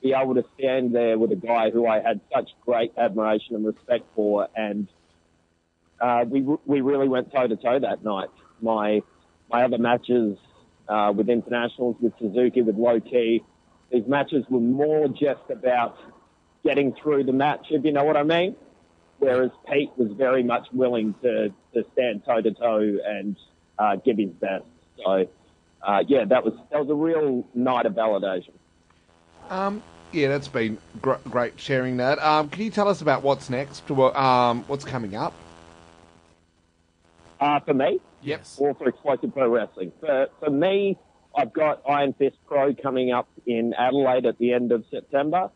[0.02, 3.66] be able to stand there with a guy who I had such great admiration and
[3.66, 4.88] respect for, and
[6.00, 8.30] uh, we we really went toe to toe that night.
[8.62, 9.02] My
[9.50, 10.38] my other matches
[10.88, 13.44] uh, with internationals, with Suzuki, with Low Ki,
[13.92, 15.98] these matches were more just about
[16.64, 18.56] getting through the match, if you know what I mean.
[19.20, 23.36] Whereas Pete was very much willing to, to stand toe to toe and
[23.78, 24.66] uh, give his best.
[25.04, 25.28] So,
[25.82, 28.54] uh, yeah, that was that was a real night of validation.
[29.50, 32.20] Um, yeah, that's been gr- great sharing that.
[32.20, 33.90] Um, can you tell us about what's next?
[33.92, 35.34] Um, what's coming up?
[37.40, 38.46] Uh, for me, yep.
[38.58, 39.92] Or for Explosive Pro Wrestling.
[40.00, 40.98] For for me,
[41.36, 45.50] I've got Iron Fist Pro coming up in Adelaide at the end of September.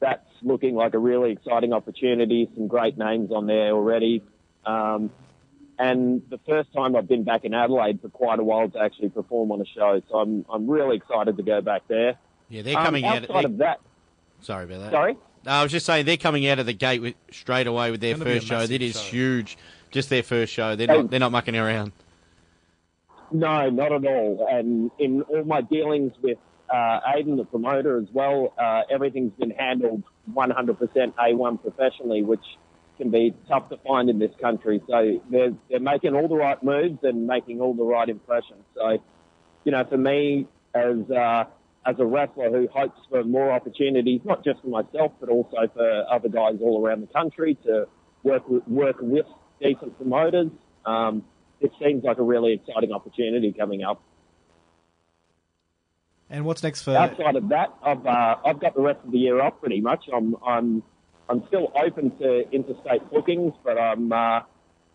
[0.00, 2.48] That's looking like a really exciting opportunity.
[2.54, 4.22] Some great names on there already.
[4.64, 5.10] Um,
[5.78, 9.10] and the first time I've been back in Adelaide for quite a while to actually
[9.10, 10.02] perform on a show.
[10.08, 12.14] So I'm, I'm really excited to go back there.
[12.48, 13.22] Yeah, they're coming um, out.
[13.24, 13.80] Outside of that.
[14.40, 14.92] Sorry about that.
[14.92, 15.16] Sorry?
[15.44, 18.00] No, I was just saying they're coming out of the gate with, straight away with
[18.00, 18.66] their first show.
[18.66, 19.08] That is show.
[19.08, 19.58] huge.
[19.90, 20.76] just their first show.
[20.76, 20.96] They're Hey.
[20.96, 21.92] not they're not mucking around.
[23.30, 24.46] No, not at all.
[24.50, 26.38] And in all my dealings with
[26.70, 30.76] uh, Aiden, the promoter, as well, uh, everything's been handled 100%
[31.14, 32.44] A1 professionally, which
[32.96, 34.82] can be tough to find in this country.
[34.88, 38.64] So they're, they're making all the right moves and making all the right impressions.
[38.74, 38.98] So,
[39.64, 41.44] you know, for me, as uh,
[41.86, 46.04] as a wrestler who hopes for more opportunities, not just for myself, but also for
[46.12, 47.86] other guys all around the country to
[48.22, 49.26] work with, work with
[49.60, 50.50] decent promoters.
[50.84, 51.24] Um,
[51.60, 54.02] it seems like a really exciting opportunity coming up.
[56.30, 56.94] And what's next for?
[56.94, 60.04] Outside of that, I've uh, I've got the rest of the year off pretty much.
[60.12, 60.82] I'm I'm
[61.28, 64.40] I'm still open to interstate bookings, but I'm uh,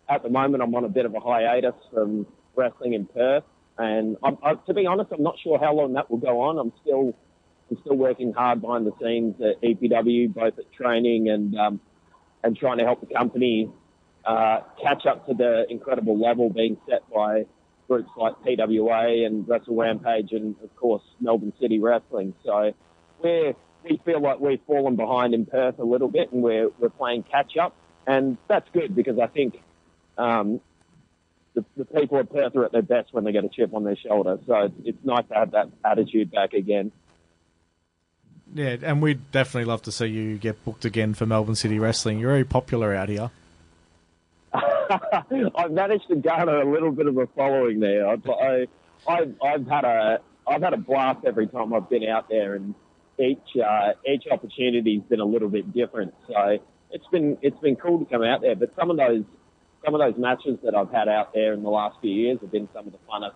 [0.08, 3.42] at the moment I'm on a bit of a hiatus from wrestling in Perth,
[3.78, 6.58] and I'm, I, to be honest, I'm not sure how long that will go on.
[6.58, 7.16] I'm still
[7.68, 11.80] I'm still working hard behind the scenes at EPW, both at training and um,
[12.44, 13.70] and trying to help the company
[14.26, 17.46] uh, catch up to the incredible level being set by
[17.88, 22.34] groups like PWA and Wrestle Rampage and, of course, Melbourne City Wrestling.
[22.44, 22.72] So
[23.22, 23.54] we're,
[23.88, 27.24] we feel like we've fallen behind in Perth a little bit and we're, we're playing
[27.24, 27.74] catch up.
[28.06, 29.60] And that's good because I think
[30.16, 30.60] um,
[31.54, 33.84] the, the people of Perth are at their best when they get a chip on
[33.84, 34.38] their shoulder.
[34.46, 36.92] So it's, it's nice to have that attitude back again.
[38.54, 42.20] Yeah, and we'd definitely love to see you get booked again for Melbourne City Wrestling.
[42.20, 43.30] You're very popular out here.
[45.56, 48.08] I've managed to garner a little bit of a following there.
[48.08, 48.66] I've, I,
[49.08, 52.74] I've, I've had a I've had a blast every time I've been out there, and
[53.18, 56.14] each uh, each opportunity's been a little bit different.
[56.28, 56.58] So
[56.90, 58.56] it's been it's been cool to come out there.
[58.56, 59.24] But some of those
[59.84, 62.52] some of those matches that I've had out there in the last few years have
[62.52, 63.34] been some of the funnest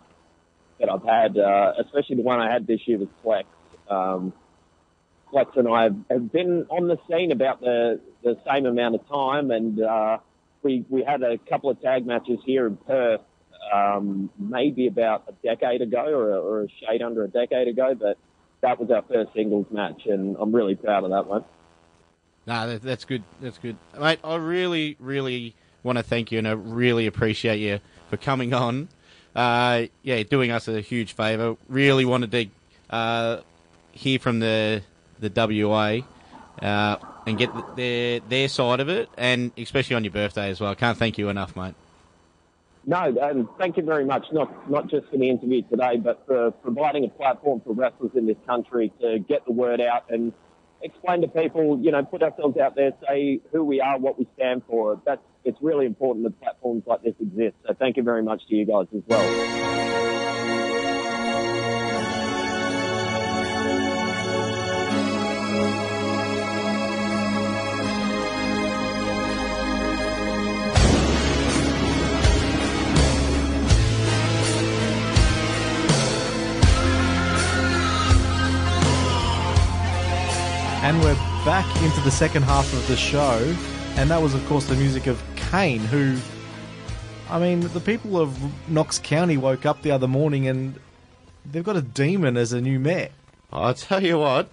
[0.80, 3.44] that I've had, uh, especially the one I had this year with Slex.
[3.90, 4.32] Um,
[5.32, 9.06] Slex and I have, have been on the scene about the, the same amount of
[9.08, 10.18] time, and uh,
[10.62, 13.20] we we had a couple of tag matches here in Perth,
[13.72, 17.94] um, maybe about a decade ago, or a, or a shade under a decade ago.
[17.94, 18.18] But
[18.60, 21.44] that was our first singles match, and I'm really proud of that one.
[22.46, 23.22] No, that, that's good.
[23.40, 24.20] That's good, mate.
[24.24, 28.88] I really, really want to thank you, and I really appreciate you for coming on.
[29.34, 31.56] Uh, yeah, doing us a huge favour.
[31.68, 32.46] Really wanted to
[32.90, 33.40] uh,
[33.92, 34.82] hear from the
[35.20, 36.00] the WA
[36.62, 36.96] uh,
[37.28, 40.74] and get their their side of it, and especially on your birthday as well.
[40.74, 41.74] Can't thank you enough, mate.
[42.86, 44.26] No, thank you very much.
[44.32, 48.26] Not not just for the interview today, but for providing a platform for wrestlers in
[48.26, 50.32] this country to get the word out and
[50.80, 54.26] explain to people, you know, put ourselves out there, say who we are, what we
[54.36, 55.00] stand for.
[55.04, 57.56] That's it's really important that platforms like this exist.
[57.66, 60.17] So thank you very much to you guys as well.
[81.82, 83.54] Into the second half of the show,
[83.96, 86.16] and that was, of course, the music of Kane, who,
[87.30, 88.36] I mean, the people of
[88.68, 90.78] Knox County woke up the other morning and
[91.50, 93.10] they've got a demon as a new mayor.
[93.52, 94.50] I'll tell you what,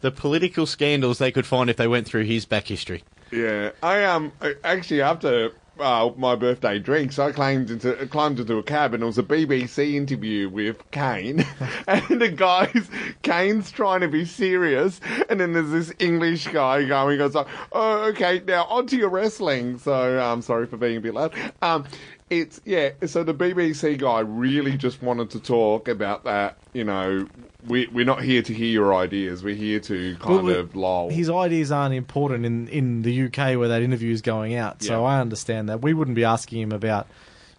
[0.00, 3.04] the political scandals they could find if they went through his back history.
[3.30, 8.58] Yeah, I um I- actually after uh, my birthday drinks, I climbed into climbed into
[8.58, 11.44] a cab and it was a BBC interview with Kane,
[11.86, 12.88] and the guys
[13.22, 18.04] Kane's trying to be serious, and then there's this English guy going, goes like, "Oh,
[18.10, 21.34] okay, now on to your wrestling." So I'm sorry for being a bit loud.
[21.62, 21.84] Um,
[22.30, 22.90] it's yeah.
[23.06, 26.58] So the BBC guy really just wanted to talk about that.
[26.72, 27.28] You know,
[27.66, 29.42] we we're not here to hear your ideas.
[29.42, 31.10] We're here to kind Well, of lol.
[31.10, 35.00] His ideas aren't important in, in the UK where that interview is going out, so
[35.02, 35.06] Yeah.
[35.08, 35.82] I understand that.
[35.82, 37.06] We wouldn't be asking him about,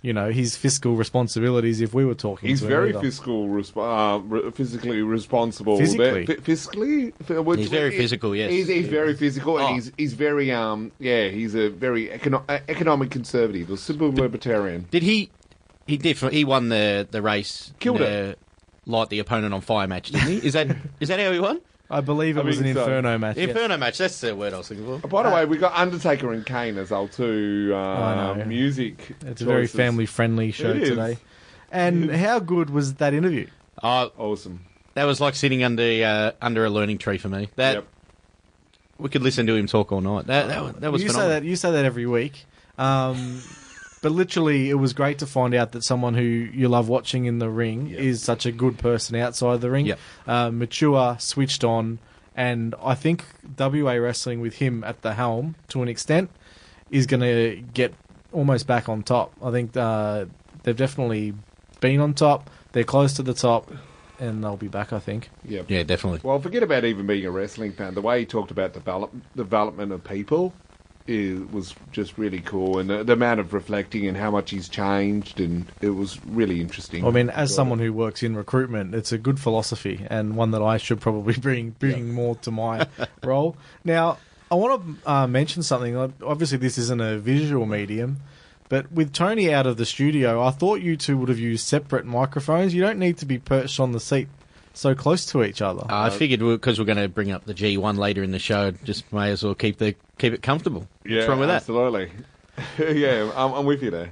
[0.01, 3.01] you know, his fiscal responsibilities if we were talking He's to him very either.
[3.01, 5.77] fiscal, resp- uh, re- physically responsible.
[5.77, 6.25] Physically?
[6.25, 8.51] Ve- physically, F- which- He's very he- physical, yes.
[8.51, 9.73] He's, he's very physical, and Oh.
[9.73, 14.85] he's he's very um yeah he's a very econo- uh, economic conservative, a simple libertarian.
[14.91, 15.31] Did he?
[15.87, 16.17] He did.
[16.17, 17.73] He won the the race.
[17.79, 18.35] Killed the,
[18.85, 20.45] Light the opponent on fire match, didn't he?
[20.47, 20.67] Is that
[20.99, 21.61] is that how he won?
[21.89, 22.81] I believe it I was an think so.
[22.83, 23.35] Inferno match.
[23.35, 23.49] The yes.
[23.51, 23.97] Inferno match.
[23.99, 25.07] That's the word I was looking for.
[25.07, 28.45] By the way, we got Undertaker and Kane as our two uh, I know.
[28.45, 29.15] music.
[29.25, 29.75] It's a very choices.
[29.75, 30.89] family friendly show It is.
[30.89, 31.17] today.
[31.71, 33.47] And how good was that interview?
[33.83, 34.65] Oh, Awesome.
[34.95, 37.49] that was like sitting under uh, under a learning tree for me.
[37.55, 37.87] That Yep.
[38.97, 40.25] we could listen to him talk all night.
[40.27, 42.45] That that, that was you say that you say that every week,
[42.79, 43.41] um,
[44.01, 47.39] but literally, it was great to find out that someone who you love watching in
[47.39, 47.99] the ring Yep.
[47.99, 49.99] is such a good person outside the ring, Yep.
[50.27, 51.99] uh, mature, switched on,
[52.35, 53.23] and I think
[53.57, 56.29] WA wrestling with him at the helm to an extent
[56.91, 57.93] is going to get
[58.31, 59.31] almost back on top.
[59.41, 60.25] I think uh,
[60.63, 61.33] they've definitely
[61.79, 62.49] been on top.
[62.73, 63.71] They're close to the top,
[64.19, 64.91] and they'll be back.
[64.93, 65.29] I think.
[65.43, 65.61] Yeah.
[65.67, 66.19] Yeah, definitely.
[66.23, 67.95] Well, forget about even being a wrestling fan.
[67.95, 70.53] The way he talked about develop, development of people
[71.07, 74.69] is, was just really cool, and the, the amount of reflecting and how much he's
[74.69, 77.05] changed, and it was really interesting.
[77.05, 80.61] I mean, as someone who works in recruitment, it's a good philosophy and one that
[80.61, 82.87] I should probably bring bring more to my
[83.23, 83.55] role.
[83.83, 84.17] Now,
[84.51, 85.95] I want to uh, mention something.
[86.23, 88.17] Obviously, this isn't a visual medium,
[88.69, 92.05] but with Tony out of the studio, I thought you two would have used separate
[92.05, 92.73] microphones.
[92.73, 94.27] You don't need to be perched on the seat
[94.77, 95.81] so close to each other.
[95.89, 98.71] Uh, I figured because we're going to bring up the G1 later in the show,
[98.71, 100.87] just may as well keep the keep it comfortable.
[101.05, 101.55] yeah, What's wrong with that?
[101.57, 102.11] absolutely.
[102.99, 104.11] yeah, I'm, I'm with you there.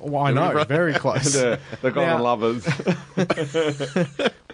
[0.00, 1.32] well, I know, very close.
[1.34, 2.66] The, the golden Now- lovers.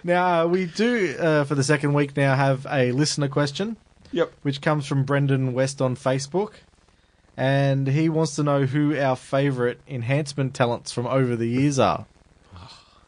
[0.03, 3.75] Now, uh, we do, uh, for the second week now, have a listener question.
[4.11, 4.31] yep.
[4.43, 6.51] which comes from Brendan West on Facebook.
[7.35, 12.05] And he wants to know who our favourite enhancement talents from over the years are.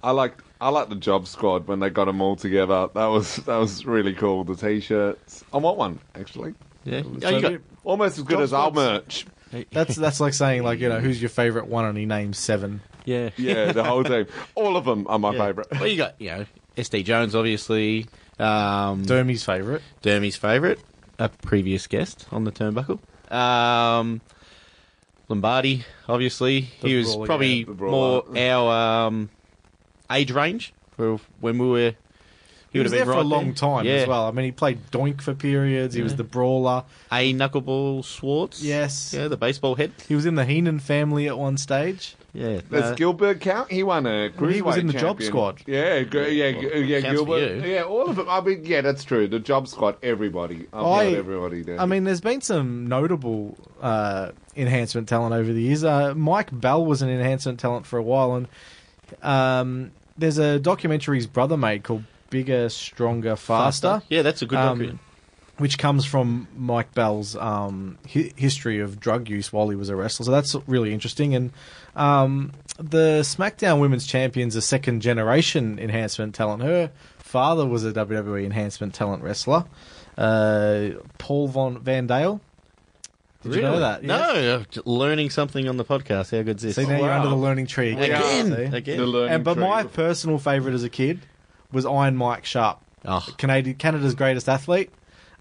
[0.04, 2.90] I like I like the job squad when they got them all together.
[2.94, 4.44] That was that was really cool.
[4.44, 5.44] The t-shirts.
[5.54, 6.54] I want one actually.
[6.86, 9.26] Yeah, So oh, you got, Almost as good as our squads.
[9.52, 9.66] merch.
[9.72, 12.82] That's that's like saying like you know who's your favourite one and he names seven.
[13.06, 14.28] yeah, Yeah, the whole team.
[14.56, 15.46] All of them are my Yeah.
[15.48, 15.72] favourite.
[15.72, 16.46] Well, you got you know
[16.78, 18.08] SD Jones, obviously.
[18.38, 19.82] Um, Dermy's favourite.
[20.02, 20.80] Dermy's favourite,
[21.18, 23.00] a previous guest on the turnbuckle.
[23.34, 24.22] Um,
[25.28, 29.30] Lombardi, obviously, The he was brawler, probably yeah, more our um,
[30.12, 31.94] age range for when we were.
[32.72, 33.94] He, would was have there been for a right long time Yeah.
[33.94, 34.26] as well.
[34.28, 35.96] I mean, he played Doink for periods.
[35.96, 36.84] He was the brawler.
[37.12, 38.62] A knuckleball Schwartz.
[38.62, 39.12] Yes.
[39.12, 39.92] Yeah, the baseball head.
[40.08, 42.16] He was in the Heenan family at one stage.
[42.32, 42.62] Yeah.
[42.70, 43.72] Does uh, Gillberg count?
[43.72, 45.64] He won a cruiserweight He was in the job squad.
[45.66, 47.00] Yeah, g- yeah, g- yeah.
[47.02, 47.68] Gillberg.
[47.68, 48.30] Yeah, all of them.
[48.30, 49.28] I mean, yeah, that's true.
[49.28, 49.96] The job squad.
[50.04, 50.68] Everybody.
[50.72, 51.82] I've I- everybody there.
[51.82, 55.84] I mean, there's been some notable uh, enhancement talent over the years.
[55.84, 58.48] Uh, Mike Bell was an enhancement talent for a while, and
[59.24, 64.60] um, there's a documentary his brother made called Bigger, Stronger, Faster, Yeah, that's a good
[64.60, 65.00] Um, document.
[65.58, 69.96] which comes from Mike Bell's um, hi- history of drug use while he was a
[69.96, 70.26] wrestler.
[70.26, 71.34] So that's really interesting.
[71.36, 71.52] And
[71.96, 76.62] um, the SmackDown Women's Champion's a second generation enhancement talent.
[76.64, 79.66] Her father was a WWE enhancement talent wrestler,
[80.18, 82.42] uh, Paul Von Van Dale.
[83.44, 84.04] Did you know that?
[84.04, 84.80] No, Yes.
[84.86, 86.36] learning something on the podcast.
[86.36, 86.76] How good's this?
[86.76, 88.52] See, now you're under the learning tree again.
[88.52, 88.98] Again, again.
[88.98, 89.64] The learning And, but tree.
[89.64, 91.22] my personal favourite as a kid
[91.72, 92.80] was Iron Mike Sharpe.
[93.06, 94.90] Oh, Canadian Canada's greatest athlete.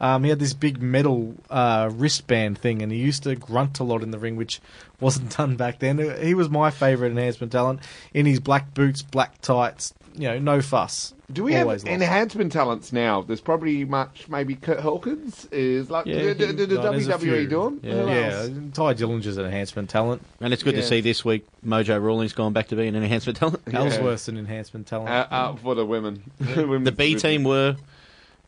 [0.01, 3.83] Um, he had this big metal uh, wristband thing, and he used to grunt a
[3.85, 4.61] lot in the ring, which
[5.01, 5.99] wasn't done back then.
[6.23, 7.81] He was my favourite enhancement talent
[8.15, 9.93] in his black boots, black tights.
[10.15, 11.15] You know, no fuss.
[11.31, 11.93] Do we have Always lost.
[11.93, 13.21] enhancement talents now?
[13.21, 14.29] There's probably much.
[14.31, 16.07] Maybe Curt Hawkins is like.
[16.07, 17.47] Yeah, the no, there's a WWE few.
[17.49, 17.81] do him?
[17.83, 17.93] Yeah.
[17.93, 18.43] Who Yeah.
[18.73, 20.23] Tye Dillinger's an enhancement talent.
[20.41, 20.81] and it's good Yeah.
[20.81, 23.61] to see this week Mojo Rawley's gone back to being an enhancement talent.
[23.67, 23.81] Yeah.
[23.81, 25.11] Ellsworth's an enhancement talent.
[25.11, 26.23] Uh, uh, for the women.
[26.41, 27.77] The B team were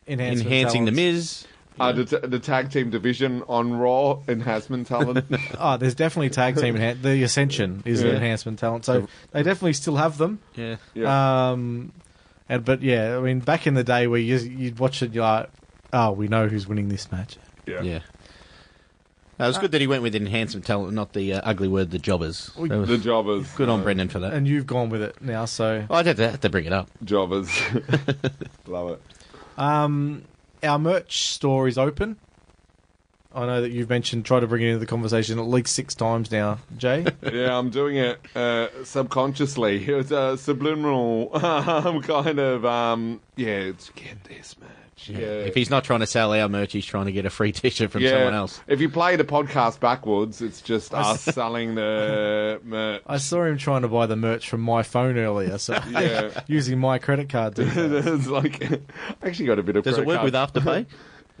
[0.07, 1.45] enhancement enhancing the talents.
[1.45, 1.47] Miz.
[1.79, 5.25] Uh, the, t- the tag team division on Raw enhancement talent.
[5.59, 6.75] Oh, there's definitely tag team.
[6.75, 8.09] Enhan- the Ascension is Yeah.
[8.09, 10.39] an enhancement talent, so they definitely still have them.
[10.55, 10.75] Yeah.
[10.93, 11.51] yeah.
[11.51, 11.91] Um,
[12.51, 15.23] and but yeah, I mean, back in the day where you, you'd watch it, you're
[15.23, 15.49] like,
[15.93, 17.37] oh, we know who's winning this match.
[17.65, 17.81] yeah.
[17.81, 17.99] Yeah.
[19.39, 21.89] Uh, it was good that he went with enhancement talent, not the uh, ugly word,
[21.89, 22.51] the jobbers.
[22.55, 23.51] We- That was The jobbers.
[23.53, 24.33] good on Uh, Brendan for that.
[24.33, 26.89] And you've gone with it now, so I'd have to, have to bring it up.
[27.03, 27.49] Jobbers.
[28.67, 29.01] Love it.
[29.57, 30.23] um,
[30.61, 32.17] our merch store is open.
[33.33, 35.95] I know that you've mentioned try to bring it into the conversation at least six
[35.95, 37.05] times now, Jay.
[37.31, 39.87] Yeah, I'm doing it uh, subconsciously.
[39.87, 45.09] It was a subliminal um, kind of, um, yeah, it's get this match.
[45.09, 45.17] Yeah.
[45.17, 47.89] If he's not trying to sell our merch, he's trying to get a free T-shirt
[47.89, 48.11] from yeah.
[48.11, 48.61] someone else.
[48.67, 53.01] If you play the podcast backwards, it's just us selling the merch.
[53.07, 56.41] I saw him trying to buy the merch from my phone earlier, so Yeah.
[56.47, 57.55] using my credit card.
[57.55, 58.05] details.
[58.05, 58.79] it's like, I
[59.27, 60.53] actually got a bit of Does it credit work card.
[60.53, 60.85] with Afterpay?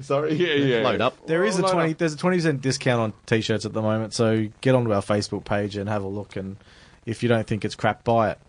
[0.01, 0.83] Sorry, yeah, yeah.
[0.83, 1.27] Load up.
[1.27, 1.91] There is a load twenty.
[1.91, 1.97] up.
[1.97, 4.13] There's a twenty percent discount on t-shirts at the moment.
[4.13, 6.35] So get onto our Facebook page and have a look.
[6.35, 6.57] And
[7.05, 8.39] if you don't think it's crap, buy it.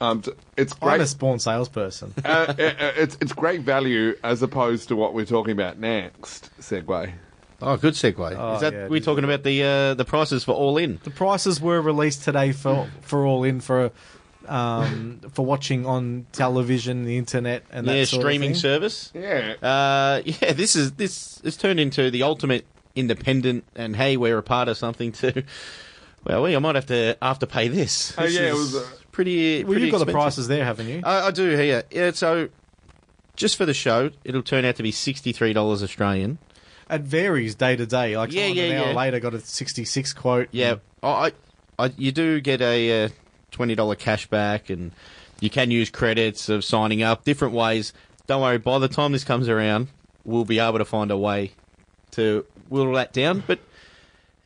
[0.00, 2.14] Um, t- it's I'm a spawn salesperson.
[2.24, 6.50] uh, uh, uh, it's it's great value as opposed to what we're talking about next.
[6.60, 7.12] Segue.
[7.62, 8.34] Oh, good segue.
[8.38, 10.98] Oh, Is that yeah, we're just- talking about the uh, the prices for All In?
[11.04, 13.90] The prices were released today for for all in for
[14.48, 18.60] um, for watching on television, the internet, and that yeah, sort streaming of thing.
[18.60, 19.10] service.
[19.14, 19.54] Yeah.
[19.62, 24.42] Uh, yeah, this is this has turned into the ultimate independent, and hey, we're a
[24.42, 25.42] part of something too.
[26.22, 28.12] Well, we I might have to afterpay this.
[28.18, 29.64] Oh, This yeah, it is was, uh, pretty.
[29.64, 31.00] Well, pretty you've got the prices there, haven't you?
[31.02, 31.80] I, I do, yeah.
[31.90, 32.50] Yeah, so
[33.36, 36.36] just for the show, it'll turn out to be sixty three dollars Australian.
[36.90, 38.18] It varies day to day.
[38.18, 38.96] Like Yeah, someone yeah, an hour yeah.
[38.96, 40.48] later got a 66 quote.
[40.52, 41.32] Yeah, I I-
[41.86, 43.08] I, you do get a uh,
[43.50, 44.92] twenty dollar cash back, and
[45.40, 47.92] you can use credits of signing up different ways.
[48.26, 48.58] Don't worry.
[48.58, 49.88] By the time this comes around,
[50.24, 51.52] we'll be able to find a way
[52.12, 53.42] to whittle that down.
[53.46, 53.58] But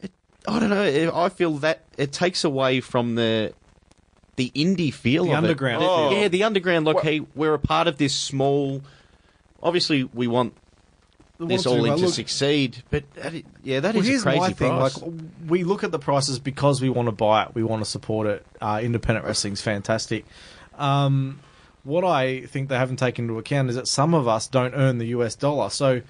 [0.01, 0.11] it,
[0.49, 1.13] I don't know.
[1.15, 3.53] I feel that it takes away from the
[4.37, 5.39] the indie feel The of it.
[5.49, 6.11] underground Oh.
[6.11, 6.85] Yeah, the underground.
[6.85, 8.83] Look, Well- hey, we're a part of this small.
[9.63, 10.55] Obviously, we want
[11.39, 14.25] this all in to Look, succeed, but that, i- yeah, that is Well, here's a
[14.25, 14.71] crazy my thing.
[14.79, 15.03] price.
[15.03, 15.13] Like,
[15.49, 17.55] we look at the prices because we want to buy it.
[17.55, 18.47] We want to support it.
[18.61, 20.25] Uh, independent wrestling's fantastic.
[20.79, 21.41] Um,
[21.83, 24.99] what I think they haven't taken into account is that some of us don't earn
[24.99, 25.71] the US dollar.
[25.71, 26.03] So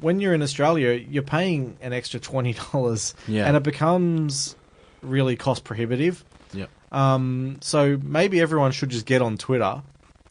[0.00, 3.46] when you're in Australia, you're paying an extra twenty dollars, Yeah.
[3.46, 4.56] and it becomes
[5.02, 6.24] really cost prohibitive.
[6.52, 6.66] yeah.
[6.92, 9.82] Um, so maybe everyone should just get on Twitter,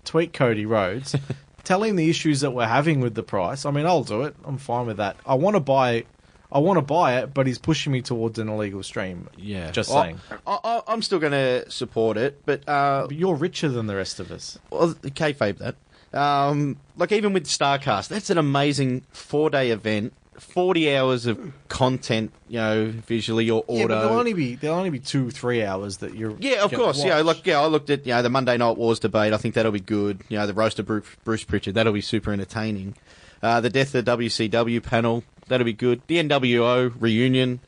[0.03, 1.15] tweet Cody Rhodes,
[1.63, 3.65] tell him the issues that we're having with the price.
[3.65, 4.35] I mean, I'll do it.
[4.45, 5.17] I'm fine with that.
[5.25, 6.05] I want to buy,
[6.51, 9.29] I want to buy it, but he's pushing me towards an illegal stream.
[9.37, 10.19] Yeah, just Well, saying.
[10.47, 13.95] I, I, I'm still going to support it, but uh, But you're richer than the
[13.95, 14.57] rest of us.
[14.71, 15.75] well, kayfabe that.
[16.11, 22.31] Um, like even with Starcast, that's an amazing four day event, forty hours of content,
[22.47, 25.97] you know, visually or Yeah, but there'll only be there'll only be two three hours
[25.97, 26.35] that you're.
[26.39, 27.03] Yeah, of course.
[27.03, 29.33] Yeah, look, yeah, I looked at you know the Monday Night Wars debate.
[29.33, 30.21] I think that'll be good.
[30.29, 31.75] You know, the roast of Bruce, Bruce Prichard.
[31.75, 32.95] That'll be super entertaining.
[33.41, 35.23] Uh, the death of the WCW panel.
[35.47, 36.01] That'll be good.
[36.07, 37.59] The NWO reunion,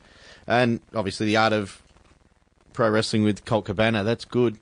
[0.46, 1.82] and obviously the art of
[2.72, 4.04] pro wrestling with Colt Cabana.
[4.04, 4.58] That's good.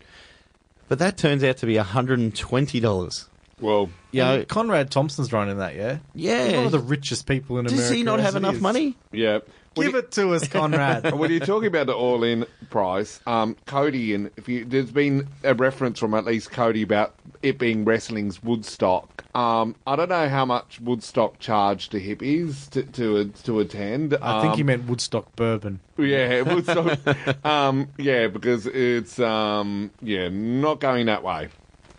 [0.89, 3.27] But that turns out to be hundred and twenty dollars.
[3.61, 5.75] Well, You know, And Conrad Thompson's running that.
[5.77, 6.47] Yeah, Yeah.
[6.47, 7.83] He's one of the richest people in America.
[7.83, 8.61] does he not as have it enough is.
[8.61, 8.97] money?
[9.13, 9.39] yeah.
[9.77, 11.15] When Give you- it to us, Conrad.
[11.17, 15.55] when you're talking about the all-in price, um, Cody, and if you, there's been a
[15.55, 19.25] reference from at least Cody about it being wrestling's Woodstock.
[19.33, 24.15] Um, I don't know how much Woodstock charged to hippies to to, to attend.
[24.21, 25.79] I think he Um, meant Woodstock bourbon.
[25.97, 26.99] Yeah, Woodstock.
[27.47, 31.49] um, yeah, because it's um, yeah not going that way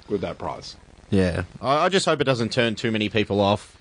[0.10, 0.76] with that price.
[1.12, 3.78] Yeah, I, I just hope it doesn't turn too many people off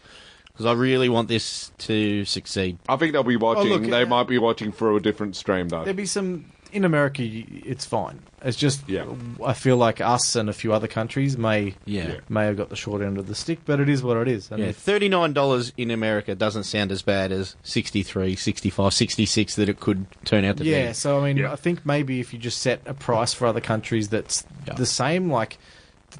[0.47, 2.79] because I really want this to succeed.
[2.89, 3.71] I think they'll be watching.
[3.73, 5.85] look, they uh, might be watching through a different stream though.
[5.85, 7.23] There'd be some in America.
[7.25, 8.21] It's fine.
[8.43, 9.07] It's just Yeah.
[9.45, 12.09] I feel like us and a few other countries may Yeah.
[12.09, 12.21] Yeah.
[12.29, 14.51] may have got the short end of the stick, but it is what it is.
[14.51, 19.81] And Yeah, $39 in America doesn't sound as bad as 63, 65, 66 that it
[19.81, 20.79] could turn out to yeah.
[20.79, 20.85] be.
[20.85, 21.53] Yeah, so I mean, Yeah.
[21.53, 24.75] I think maybe if you just set a price for other countries that's Yeah.
[24.75, 25.59] the same, like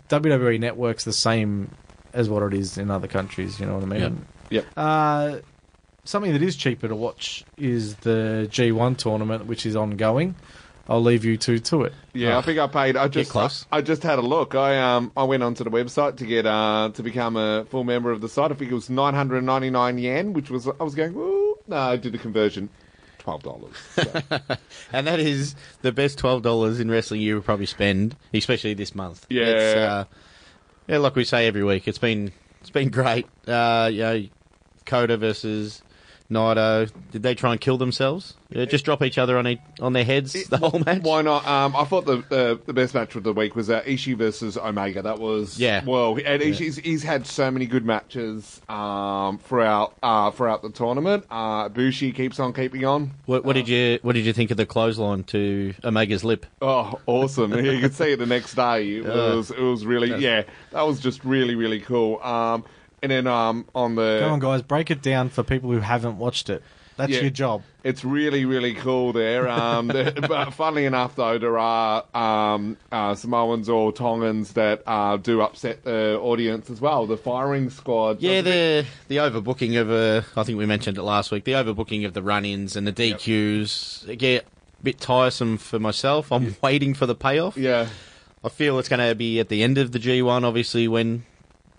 [0.09, 1.71] WWE Network's the same
[2.13, 3.61] as what it is in other countries.
[3.61, 4.27] You know what I mean?
[4.51, 4.63] Yeah.
[4.63, 4.67] Yep.
[4.77, 5.39] Uh,
[6.05, 10.35] something that is cheaper to watch is the G1 tournament, which is ongoing.
[10.89, 11.93] I'll leave you two to it.
[12.15, 12.97] Yeah, I think I paid.
[12.97, 13.65] I just close.
[13.71, 14.57] I, I just had a look.
[14.57, 18.11] I um I went onto the website to get uh to become a full member
[18.11, 18.51] of the site.
[18.51, 21.15] I think it was nine hundred and ninety nine yen, which was I was going.
[21.15, 22.71] Ooh, no, I did the conversion,
[23.21, 23.75] twelve dollars.
[23.95, 24.41] So.
[24.93, 29.27] And that is the best $12 in wrestling you would probably spend, especially this month.
[29.31, 29.45] Yeah.
[29.45, 30.05] It's, uh,
[30.89, 33.27] yeah, like we say every week, it's been it's been great.
[33.47, 34.25] Uh, you know,
[34.87, 35.83] Kota versus
[36.31, 36.91] Naito.
[37.13, 38.35] Did they try and kill themselves?
[38.51, 41.03] Yeah, just drop each other on e- on their heads the whole match?
[41.03, 41.47] Why not?
[41.47, 44.57] Um, I thought the uh, the best match of the week was uh, Ishii versus
[44.57, 45.03] Omega.
[45.03, 45.85] That was Yeah.
[45.85, 51.25] Well, and Ishii's he's had so many good matches um throughout uh throughout the tournament.
[51.31, 53.13] Uh, Bushi keeps on keeping on.
[53.27, 56.47] What, what did you What did you think of the clothesline to Omega's lip?
[56.61, 57.53] Oh, awesome!
[57.65, 58.97] you could see it the next day.
[58.97, 60.43] It Uh, was it was really yeah.
[60.73, 62.21] That was just really really cool.
[62.23, 62.65] Um,
[63.03, 66.19] and then um on the Come on, guys, break it down for people who haven't
[66.19, 66.63] watched it.
[66.97, 67.21] That's Yeah.
[67.23, 67.63] your job.
[67.83, 69.49] It's really, really cool there.
[69.49, 75.17] Um, the- but funnily enough, though, there are um, uh, Samoans or Tongans that uh,
[75.17, 77.07] do upset the audience as well.
[77.07, 78.21] The firing squad.
[78.21, 81.45] Yeah, the the overbooking of uh, I think we mentioned it last week.
[81.45, 86.31] The overbooking of the run-ins and the DQs they get a bit tiresome for myself.
[86.31, 87.57] I'm waiting for the payoff.
[87.57, 87.89] Yeah.
[88.45, 91.25] I feel it's going to be at the end of the G1, obviously, when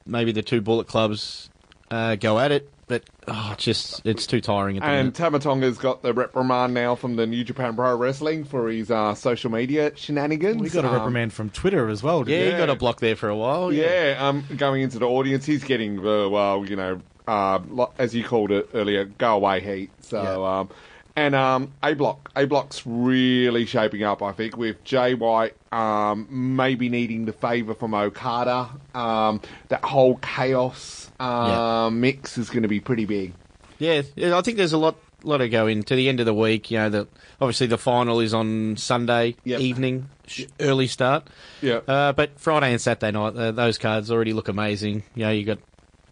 [0.06, 1.49] maybe the two Bullet clubs
[1.89, 2.70] uh, go at it.
[2.88, 5.16] But oh, it's just it's too tiring at the And.
[5.16, 9.16] Tama Tonga's got the reprimand now from the New Japan Pro Wrestling for his uh,
[9.16, 10.58] social media shenanigans.
[10.62, 12.26] We got a Um, reprimand from Twitter as well.
[12.26, 12.52] didn't Yeah, we?
[12.52, 13.72] he got a block there for a while.
[13.72, 16.99] Yeah, um, going into the audience, he's getting the well, you know,
[17.30, 17.60] uh,
[17.97, 19.91] as you called it earlier, go away heat.
[20.02, 20.60] So, Yeah.
[20.60, 20.70] um,
[21.16, 24.22] and um, A Block, A Block's really shaping up.
[24.22, 28.69] I think with Jay White um, maybe needing the favour from Okada.
[28.93, 31.89] Um, that whole chaos um, Yeah.
[31.91, 33.34] mix is going to be pretty big.
[33.80, 36.34] Yeah, yeah, I think there's a lot lot to go into the end of the
[36.34, 36.72] week.
[36.72, 37.07] You know, the,
[37.39, 39.59] obviously the final is on Sunday Yep.
[39.59, 41.28] evening, sh- early start.
[41.61, 41.82] Yeah.
[41.88, 45.03] Uh, but Friday and Saturday night, uh, those cards already look amazing.
[45.15, 45.59] You know, you got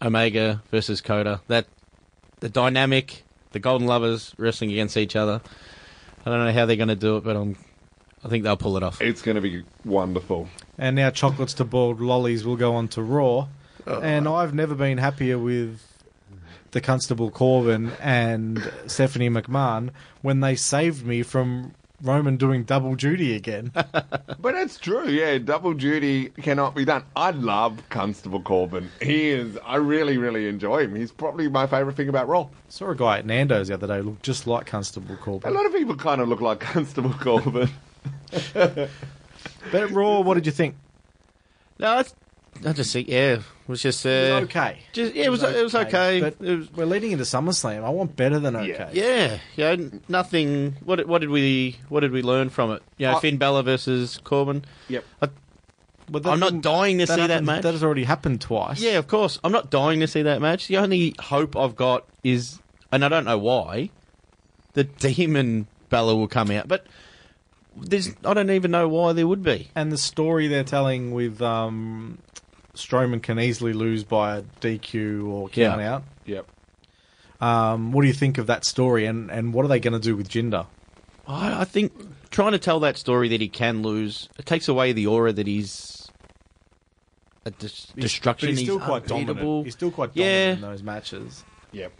[0.00, 1.40] Omega versus Kota.
[1.48, 1.66] That
[2.38, 5.40] the dynamic, the Golden Lovers wrestling against each other.
[6.24, 7.56] I don't know how they're going to do it, but I'm
[8.24, 9.00] I think they'll pull it off.
[9.00, 10.48] It's going to be wonderful.
[10.78, 13.48] And now chocolates to boiled lollies will go on to Raw.
[13.86, 15.80] And I've never been happier with
[16.72, 19.90] the Constable Corbin and Stephanie McMahon
[20.22, 23.72] when they saved me from Roman doing double duty again.
[24.40, 25.36] But it's true, yeah.
[25.36, 27.04] Double duty cannot be done.
[27.14, 28.88] I love Constable Corbin.
[29.02, 29.58] He is.
[29.66, 30.94] I really, really enjoy him.
[30.94, 32.48] He's probably my favourite thing about Raw.
[32.70, 35.50] Saw a guy at Nando's the other day look just like Constable Corbin.
[35.50, 37.68] A lot of people kind of look like Constable Corbin.
[39.72, 40.76] But Raw, what did you think?
[41.78, 42.14] No, it's,
[42.66, 44.78] I just think yeah, it was just uh, It was okay.
[44.92, 46.20] Just yeah, it was it was okay.
[46.20, 47.84] But It was- we're leading into SummerSlam.
[47.84, 48.90] I want better than okay.
[48.92, 50.76] yeah, yeah, n- nothing.
[50.84, 52.82] What did- what did we what did we learn from it?
[52.98, 54.64] Yeah, I- Finn Balor versus Corbin.
[54.88, 55.04] Yep.
[56.12, 57.62] But I'm not dying to see that match.
[57.62, 58.80] That has already happened twice.
[58.80, 59.38] Yeah, of course.
[59.44, 60.66] I'm not dying to see that match.
[60.66, 62.58] The only hope I've got is,
[62.90, 63.90] and I don't know why,
[64.72, 66.84] the Demon Balor will come out, but
[67.76, 69.68] there's I don't even know why there would be.
[69.74, 72.18] And the story they're telling with um,
[72.74, 75.94] Strowman can easily lose by a DQ or count Yeah.
[75.94, 76.02] out.
[76.26, 76.46] Yep.
[77.40, 79.98] Um, what do you think of that story, and, and what are they going to
[79.98, 80.66] do with Jinder?
[81.26, 81.92] I, I think
[82.30, 85.46] trying to tell that story that he can lose it takes away the aura that
[85.46, 86.08] he's
[87.46, 88.48] a dis- destruction.
[88.50, 89.64] But he's still quite dominant.
[89.64, 90.50] He's still quite Yeah.
[90.54, 91.44] dominant in those matches.
[91.72, 91.92] Yep.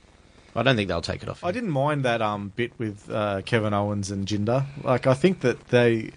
[0.54, 1.44] I don't think they'll take it off.
[1.44, 4.66] I didn't mind that um, bit with uh, Kevin Owens and Jinder.
[4.82, 6.10] Like, I think that they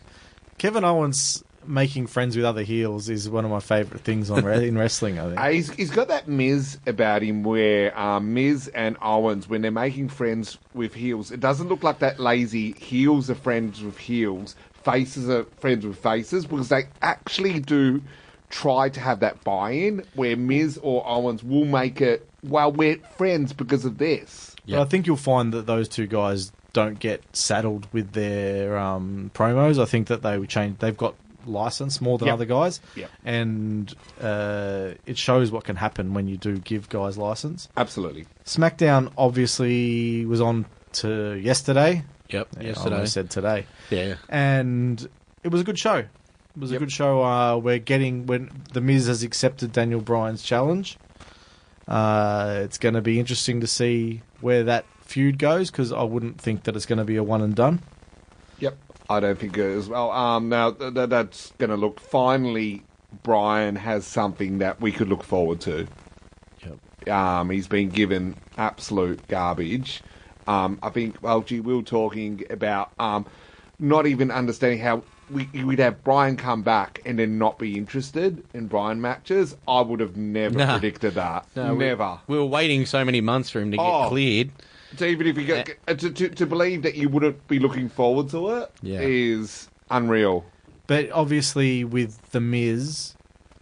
[0.58, 4.68] Kevin Owens making friends with other heels is one of my favourite things on re-
[4.68, 5.20] in wrestling.
[5.20, 5.40] I think.
[5.44, 9.72] Uh, he's, he's got that Miz about him where um, Miz and Owens, when they're
[9.72, 14.56] making friends with heels, it doesn't look like that lazy heels are friends with heels,
[14.84, 18.02] faces are friends with faces, because they actually do
[18.50, 23.54] try to have that buy-in where Miz or Owens will make it, well, we're friends
[23.54, 24.56] because of this.
[24.68, 29.30] But I think you'll find that those two guys don't get saddled with their um,
[29.34, 29.82] promos.
[29.82, 30.80] I think that they would change.
[30.80, 31.16] They've got
[31.46, 32.34] license more than Yep.
[32.34, 33.10] other guys, Yep.
[33.26, 37.68] and uh, it shows what can happen when you do give guys license.
[37.76, 38.26] Absolutely.
[38.46, 42.04] SmackDown obviously was on to yesterday.
[42.30, 42.48] Yep.
[42.56, 42.96] Yeah, I Yesterday.
[42.96, 44.16] almost said today, Yeah.
[44.30, 45.06] and
[45.44, 45.98] it was a good show.
[45.98, 46.08] It
[46.60, 47.22] was a good show.
[47.24, 50.98] Uh, we're getting when the Miz has accepted Daniel Bryan's challenge.
[51.88, 56.40] Uh, it's going to be interesting to see where that feud goes because I wouldn't
[56.40, 57.82] think that it's going to be a one and done.
[58.60, 58.78] Yep.
[59.10, 59.90] I don't think it is.
[59.90, 62.00] Well, um, now th- th- that's going to look.
[62.00, 62.84] Finally,
[63.22, 65.88] Bryan has something that we could look forward to.
[66.66, 67.10] Yep.
[67.10, 70.02] Um, he's been given absolute garbage.
[70.48, 73.26] Um, I think, well, gee, we were talking about um,
[73.80, 75.04] not even understanding how
[75.34, 79.56] we, we'd have Bryan come back and then not be interested in Bryan matches.
[79.68, 80.78] I would have never Nah.
[80.80, 81.46] predicted that.
[81.56, 82.20] No, never.
[82.28, 84.08] We, were waiting so many months for him to get Oh.
[84.10, 84.52] cleared.
[84.98, 87.90] So even if you get uh, to, to to believe that you wouldn't be looking
[87.90, 89.98] forward to it is Yeah.
[89.98, 90.46] unreal.
[90.86, 93.16] But obviously, with the Miz,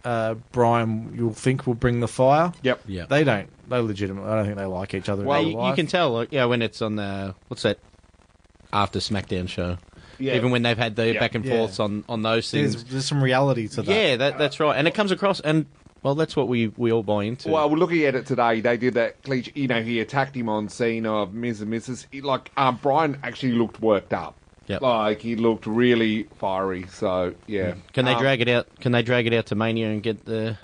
[0.04, 2.52] uh, Bryan, you'll think will bring the fire.
[2.62, 2.82] Yep.
[2.86, 3.06] Yeah.
[3.06, 3.48] They don't.
[3.68, 4.28] They legitimately.
[4.30, 5.24] I don't think they like each other.
[5.24, 7.78] Well, you, you can tell, like, yeah, when it's on the what's that
[8.72, 9.78] after SmackDown show.
[10.18, 10.34] Yeah.
[10.34, 11.20] Even when they've had the Yeah.
[11.20, 11.56] back and Yeah.
[11.56, 12.84] forths on on those things.
[12.84, 13.92] there's some reality to that.
[13.94, 15.66] Yeah, that, that's right, and it comes across, and
[16.02, 17.48] well, that's what we we all buy into.
[17.48, 18.60] Well, we're looking at it today.
[18.60, 19.52] They did that cliche.
[19.54, 22.06] You know, he attacked him on scene of Miz and Mrs.
[22.10, 24.34] He, like, um, Bryan actually looked worked up.
[24.68, 24.80] Yep.
[24.82, 26.86] Like he looked really fiery.
[26.90, 27.74] So yeah.
[27.92, 28.68] can they Um, drag it out?
[28.80, 30.56] Can they drag it out to Mania and get the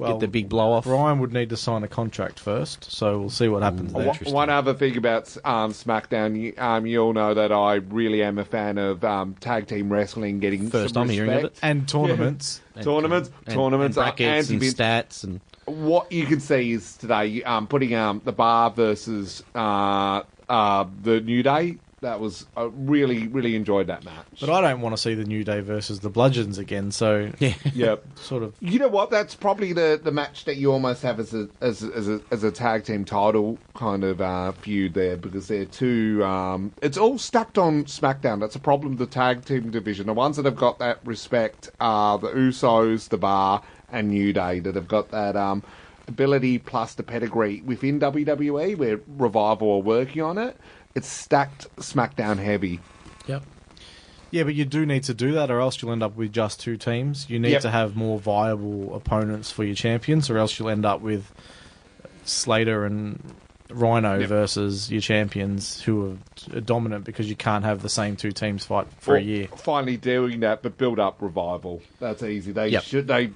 [0.00, 0.86] Well, get the big blow off?
[0.86, 4.06] Ryan would need to sign a contract first, so we'll see what happens there.
[4.06, 8.22] One- One other thing about um, SmackDown, you, um, you all know that I really
[8.22, 11.56] am a fan of um, tag team wrestling getting First some I'm hearing of respect.
[11.58, 11.66] it.
[11.66, 12.60] And tournaments.
[12.74, 16.96] And- tournaments, and- tournaments, and brackets and anti-Vince- stats and what you can see is
[16.96, 21.76] today um, putting um, the bar versus uh, uh, the New Day.
[22.02, 24.26] That was I really really enjoyed that match.
[24.40, 27.54] But I don't want to see the New Day versus the Bludgeons again, so yeah.
[27.74, 28.04] yep.
[28.16, 28.54] sort of.
[28.60, 29.10] You know what?
[29.10, 32.42] That's probably the, the match that you almost have as a as as a, as
[32.42, 36.24] a tag team title kind of uh, feud there because they're two.
[36.24, 38.40] Um, it's all stacked on SmackDown.
[38.40, 38.96] That's a problem.
[38.96, 43.18] The tag team division, the ones that have got that respect are the Usos, the
[43.18, 45.62] Bar, and New Day that have got that um,
[46.08, 48.76] ability plus the pedigree within WWE.
[48.76, 50.56] Where Revival are working on it.
[50.94, 52.80] It's stacked SmackDown heavy.
[53.26, 53.42] Yep.
[54.32, 56.60] Yeah, but you do need to do that, or else you'll end up with just
[56.60, 57.28] two teams.
[57.28, 57.62] You need Yep.
[57.62, 61.32] to have more viable opponents for your champions, or else you'll end up with
[62.24, 63.34] Slater and
[63.68, 64.28] Rhyno Yep.
[64.28, 66.18] versus your champions who
[66.54, 69.48] are dominant because you can't have the same two teams fight for a year.
[69.56, 71.80] Finally doing that, but build up Revival.
[72.00, 72.52] That's easy.
[72.52, 72.82] They Yep.
[72.82, 73.06] should.
[73.08, 73.30] They.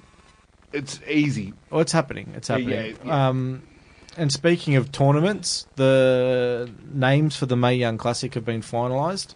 [0.73, 1.53] It's easy.
[1.71, 2.33] Oh, it's happening.
[2.35, 2.95] It's Yeah, happening.
[3.03, 3.27] yeah, yeah.
[3.29, 3.63] Um,
[4.17, 9.35] and speaking of tournaments, the names for the Mae Young Classic have been finalised,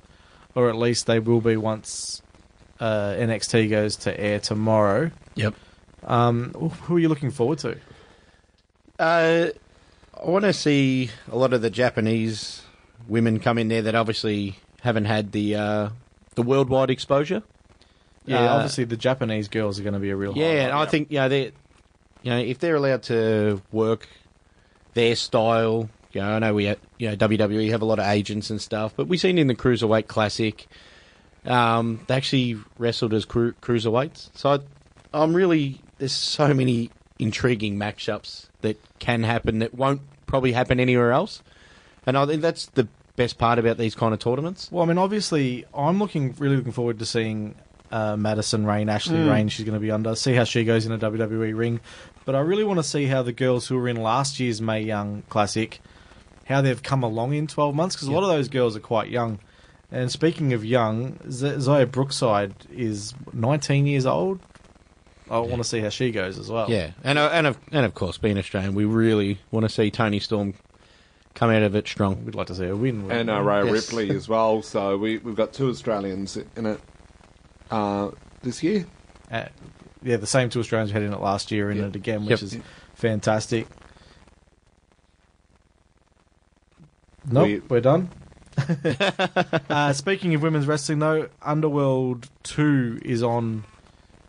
[0.55, 2.21] or at least they will be once
[2.80, 5.11] uh, NXT goes to air tomorrow.
[5.36, 5.53] Yep.
[6.05, 7.77] Um, who are you looking forward to?
[8.97, 9.47] Uh,
[10.21, 12.61] I want to see a lot of the Japanese
[13.07, 15.89] women come in there that obviously haven't had the uh,
[16.36, 17.43] the worldwide exposure.
[18.25, 20.38] Yeah, Uh, obviously the Japanese girls are going to be a real.
[20.38, 20.63] Yeah, highlight.
[20.69, 21.43] and I think you know they,
[22.21, 24.07] you know, if they're allowed to work
[24.93, 28.05] their style, you know, I know we, ha- you know, WWE have a lot of
[28.05, 30.67] agents and stuff, but we've seen in the cruiserweight classic,
[31.45, 34.29] um, they actually wrestled as cru- cruiserweights.
[34.35, 34.59] So I,
[35.13, 41.11] I'm really there's so many intriguing matchups that can happen that won't probably happen anywhere
[41.11, 41.41] else,
[42.05, 44.71] and I think that's the best part about these kind of tournaments.
[44.71, 47.55] Well, I mean, obviously, I'm looking really looking forward to seeing
[47.91, 49.29] uh, Madison Rayne, Ashley Hmm.
[49.29, 49.49] Rayne.
[49.49, 50.15] She's going to be under.
[50.15, 51.79] See how she goes in a WWE ring.
[52.30, 54.82] But I really want to see how the girls who were in last year's Mae
[54.82, 55.82] Young Classic,
[56.45, 59.09] how they've come along in 12 months because a lot of those girls are quite
[59.09, 59.39] young.
[59.91, 64.41] And speaking of young, Z- Xia Brookside is 19 years old.
[65.27, 66.69] I want to see how she goes as well.
[66.69, 69.89] Yeah, and uh, and of and of course, being Australian, we really want to see
[69.89, 70.53] Toni Storm
[71.34, 72.25] come out of it strong.
[72.25, 73.07] We'd like to see her win.
[73.07, 73.47] wouldn't and uh, we?
[73.51, 73.91] Rhea Yes.
[73.91, 74.61] Ripley as well.
[74.61, 76.80] So we we've got two Australians in it
[77.71, 78.11] uh,
[78.43, 78.86] this year.
[79.32, 79.45] Uh,
[80.04, 81.86] yeah, the same two Australians who had in it last year in Yeah.
[81.88, 82.41] it again, which Yep.
[82.41, 82.58] is
[82.95, 83.68] fantastic.
[87.30, 88.10] Nope, We- we, are done.
[89.70, 93.64] uh, speaking of women's wrestling, though, Underworld Two is on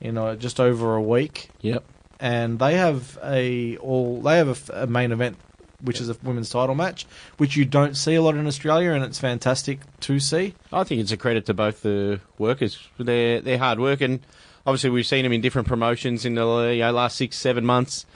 [0.00, 1.84] in uh, just over a week, Yep.
[2.20, 5.36] and they have a all they have a f- a, main event,
[5.82, 7.06] which is a women's title match,
[7.38, 10.54] which you don't see a lot in Australia, and it's fantastic to see.
[10.72, 14.20] I think it's a credit to both the workers for their their hard work, and
[14.66, 18.06] obviously we've seen them in different promotions in the you know, last six seven months.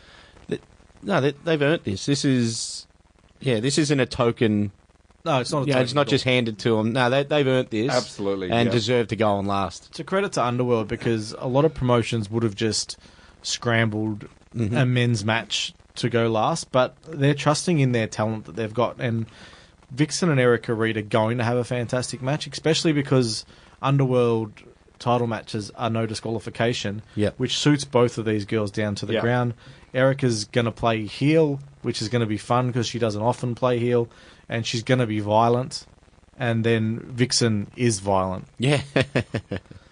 [1.03, 2.07] No, they, they've earned this.
[2.07, 2.87] This is
[3.41, 4.73] yeah, this isn't a token.
[5.25, 5.65] No, it's not.
[5.65, 6.93] A Yeah, it's not just handed to them.
[6.93, 8.73] No, they, they've earned this Absolutely, and yeah.
[8.73, 9.89] deserve to go on last.
[9.91, 12.99] It's a credit to Underworld because a lot of promotions would have just
[13.43, 14.77] scrambled Mm-hmm.
[14.77, 19.01] a men's match to go last, but they're trusting in their talent that they've got.
[19.01, 19.27] And
[19.91, 23.45] Vixen and Erica Reed are going to have a fantastic match, especially because
[23.83, 24.53] Underworld
[25.05, 27.35] title matches are no disqualification, Yep.
[27.37, 29.21] which suits both of these girls down to the Yeah.
[29.21, 29.55] ground.
[29.93, 33.55] Erica's going to play heel, which is going to be fun because she doesn't often
[33.55, 34.09] play heel,
[34.49, 35.87] and she's going to be violent.
[36.37, 38.47] And then Vixen is violent.
[38.59, 38.81] Yeah,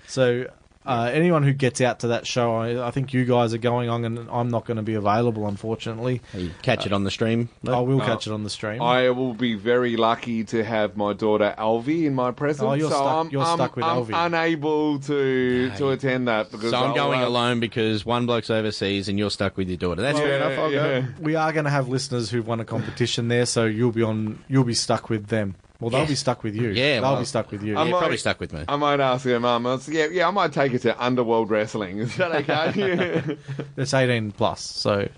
[0.09, 0.47] So
[0.85, 3.89] uh, anyone who gets out to that show, I, I think you guys are going
[3.89, 6.20] on, and I'm not going to be available, unfortunately.
[6.35, 7.49] you catch it on the stream.
[7.66, 8.83] I will Uh, catch it on the stream.
[8.83, 12.62] I will be very lucky to have my daughter Alvi in my presence.
[12.68, 14.26] Oh, you're so stuck- I'm, you're I'm, stuck with I'm Alvi.
[14.26, 18.05] unable to Yeah, to you- attend that because So I'm I'll going have- alone because
[18.05, 20.03] one bloke's overseas and you're stuck with your daughter.
[20.03, 20.59] That's Well, fair enough.
[20.59, 21.01] I'll yeah.
[21.03, 21.07] go.
[21.20, 24.39] we are going to have listeners who've won a competition there, so you'll be on.
[24.49, 25.55] You'll be stuck with them.
[25.83, 26.07] Well, they'll Yeah.
[26.07, 26.70] be stuck with you.
[26.70, 27.74] Yeah, they'll well, be stuck with you.
[27.74, 28.64] Yeah, I'm probably stuck with me.
[28.68, 29.66] I might ask her mum.
[29.66, 31.99] I'll Yeah, yeah, I might take it to Underworld Wrestling.
[32.01, 33.37] Is that okay?
[33.76, 35.09] It's 18 plus, so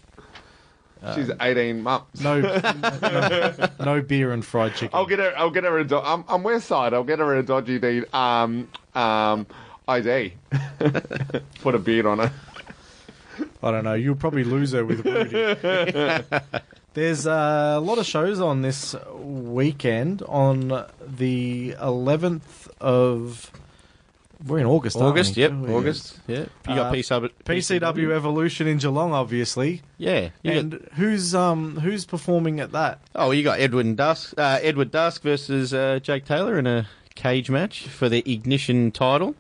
[1.15, 2.21] She's 18 months.
[2.23, 4.89] no, no, no beer and fried chicken.
[4.95, 5.35] I'll get her.
[5.37, 5.85] I'll get her a.
[5.85, 6.95] Do- I'm, I'm West Side.
[6.95, 8.07] I'll get her a dodgy deed.
[8.15, 9.47] Um, um,
[9.87, 10.33] ID.
[11.61, 12.33] Put a beard on her.
[13.63, 13.93] I don't know.
[13.93, 15.57] You'll probably lose her with Rudy.
[16.95, 20.23] There's a lot of shows on this weekend.
[20.29, 20.69] On
[21.05, 23.51] the 11th of,
[24.47, 24.97] we're in August.
[24.97, 25.43] aren't August, we?
[25.43, 25.53] yep.
[25.69, 26.19] August.
[26.29, 26.39] Yeah,
[26.69, 29.83] you got Uh, PCW, PCW Evolution in Geelong, obviously.
[29.99, 33.01] Yeah, you and got, who's um who's performing at that?
[33.17, 36.87] oh, you got Edwin Dusk, uh, Edward Dusk versus uh, Jake Taylor in a
[37.17, 39.35] cage match for the Ignition title.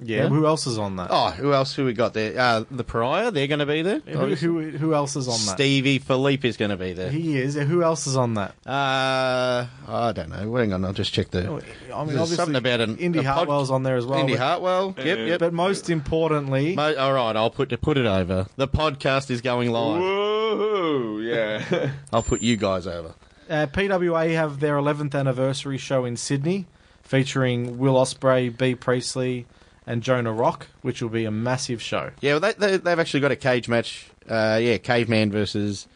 [0.00, 0.28] Yeah, Yeah.
[0.28, 1.08] who else is on that?
[1.10, 1.74] Oh, who else?
[1.74, 2.38] Who we got there?
[2.38, 4.00] Uh, the Pariah, they're going to be there.
[4.00, 5.54] who, who who else is on that?
[5.54, 7.10] Stevie Philippe is going to be there.
[7.10, 7.54] He is.
[7.54, 8.54] Who else is on that?
[8.66, 10.54] Uh, I don't know.
[10.56, 11.40] Hang on, I'll just check the.
[11.40, 14.18] I mean, There's obviously, something about an Indy a pod- Hartwell's on there as well.
[14.18, 14.94] Indy but, Hartwell.
[14.98, 15.38] Yep, yep.
[15.40, 18.46] but most importantly, Mo- all right, I'll put put it over.
[18.56, 20.00] The podcast is going live.
[20.00, 21.24] Woohoo!
[21.24, 21.90] Yeah.
[22.12, 23.14] I'll put you guys over.
[23.48, 26.66] uh, PWA have their 11th anniversary show in Sydney,
[27.02, 29.46] featuring Will Ospreay, Bea Priestley,
[29.86, 32.10] and Jonah Rock, which will be a massive show.
[32.20, 34.08] Yeah, well, they, they, they've actually got a cage match.
[34.28, 35.86] Uh, yeah, Caveman versus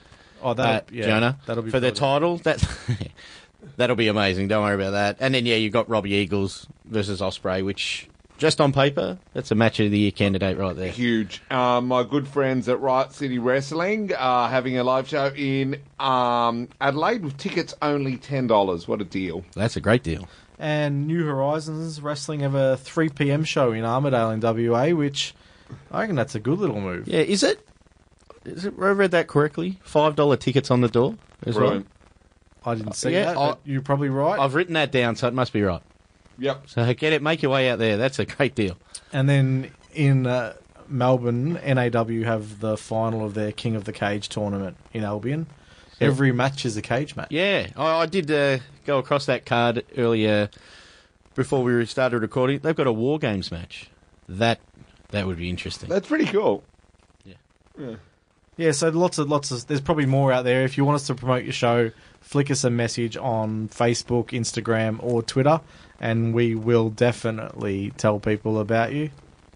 [0.43, 1.97] Oh, uh, that yeah, Jonah that'll be for the brilliant.
[1.97, 2.37] title.
[2.39, 2.65] That
[3.77, 4.49] that'll be amazing.
[4.49, 5.17] Don't worry about that.
[5.21, 9.57] And then yeah, you've got Robbie Eagles versus Ospreay, which just on paper, that's a
[9.57, 10.91] match of the year candidate right there.
[10.93, 11.43] Huge.
[11.51, 16.69] Um, my good friends at Riot City Wrestling are having a live show in um,
[16.81, 18.87] Adelaide with tickets only ten dollars.
[18.87, 19.45] What a deal!
[19.55, 20.29] That's a great deal.
[20.59, 23.45] And New Horizons Wrestling have a 3 p.m.
[23.45, 25.35] show in Armadale in WA, which
[25.91, 27.07] I reckon that's a good little move.
[27.07, 27.65] Yeah, is it?
[28.45, 28.75] Is it?
[28.81, 29.79] I read that correctly.
[29.83, 31.15] Five dollar tickets on the door
[31.47, 31.87] as Brilliant.
[32.65, 34.39] I didn't see Yeah, that, I- but you're probably right.
[34.41, 35.83] I've written that down, so it must be right.
[36.39, 36.63] Yep.
[36.67, 37.97] So get it, make your way out there.
[37.97, 38.77] That's a great deal.
[39.13, 40.55] And then in uh,
[40.89, 45.47] Melbourne, NAW have the final of their King of the Cage tournament in Albion.
[46.01, 47.29] Every match is a cage match.
[47.31, 50.49] Yeah, I, I did uh, go across that card earlier
[51.35, 52.61] before we started recording.
[52.61, 53.91] They've got a War Games match.
[54.29, 54.61] That
[55.11, 55.89] that would be interesting.
[55.89, 56.63] That's pretty cool.
[57.25, 57.35] Yeah,
[57.79, 57.95] Yeah,
[58.57, 60.63] Yeah, so lots of lots of there's probably more out there.
[60.65, 61.91] If you want us to promote your show,
[62.21, 65.61] flick us a message on Facebook, Instagram, or Twitter,
[66.01, 69.11] and we will definitely tell people about you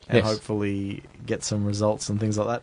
[0.08, 0.24] and Yes.
[0.26, 2.62] hopefully get some results and things like that.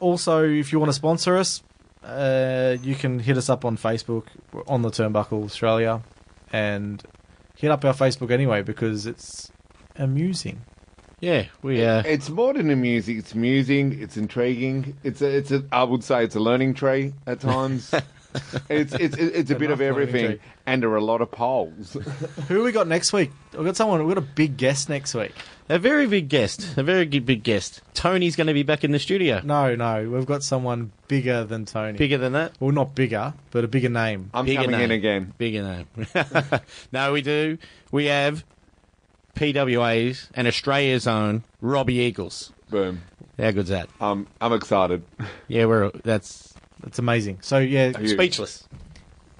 [0.00, 1.62] Also, if you want to sponsor us,
[2.04, 4.24] uh, you can hit us up on Facebook
[4.66, 6.02] on the Turnbuckle Australia,
[6.52, 7.02] and
[7.56, 9.50] hit up our Facebook anyway because it's
[9.96, 10.62] amusing.
[11.20, 13.16] Yeah, we uh, It's more than amusing.
[13.16, 14.00] It's amusing.
[14.02, 14.96] It's intriguing.
[15.04, 15.64] It's a, it's a.
[15.70, 17.94] I would say it's a learning tree at times.
[18.68, 20.40] it's it's it's a bit of everything, tree.
[20.66, 21.92] And there are a lot of polls.
[22.48, 23.30] Who we got next week?
[23.52, 24.04] We've got someone.
[24.04, 25.32] We've got a big guest next week.
[25.68, 27.82] a very big guest, a very g- big guest.
[27.94, 29.40] Tony's going to be back in the studio.
[29.44, 31.98] No, no, we've got someone bigger than Tony.
[31.98, 32.52] Bigger than that.
[32.60, 34.30] Well, not bigger, but a bigger name.
[34.34, 35.32] I'm Bigger coming in again.
[35.38, 36.06] Bigger name.
[36.92, 37.58] no, we do.
[37.90, 38.44] We have
[39.34, 42.52] PWA's and Australia's own Robbie Eagles.
[42.70, 43.02] Boom.
[43.38, 43.88] How good's that?
[44.00, 45.02] Um, I'm excited.
[45.48, 46.54] Yeah, we're that's
[46.86, 47.38] It's amazing.
[47.42, 48.66] So yeah, speechless.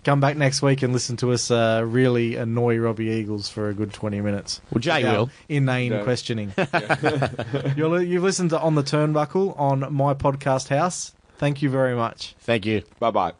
[0.05, 3.75] Come back next week and listen to us uh, really annoy Robbie Eagles for a
[3.75, 4.61] good twenty minutes.
[4.71, 5.31] Well, Jay will.
[5.49, 6.05] inane No.
[6.05, 6.53] questioning.
[7.77, 11.13] You're, you've listened to on the Turnbuckle on my podcast house.
[11.39, 12.35] Thank you very much.
[12.41, 12.83] Thank you.
[13.01, 13.33] Bye bye.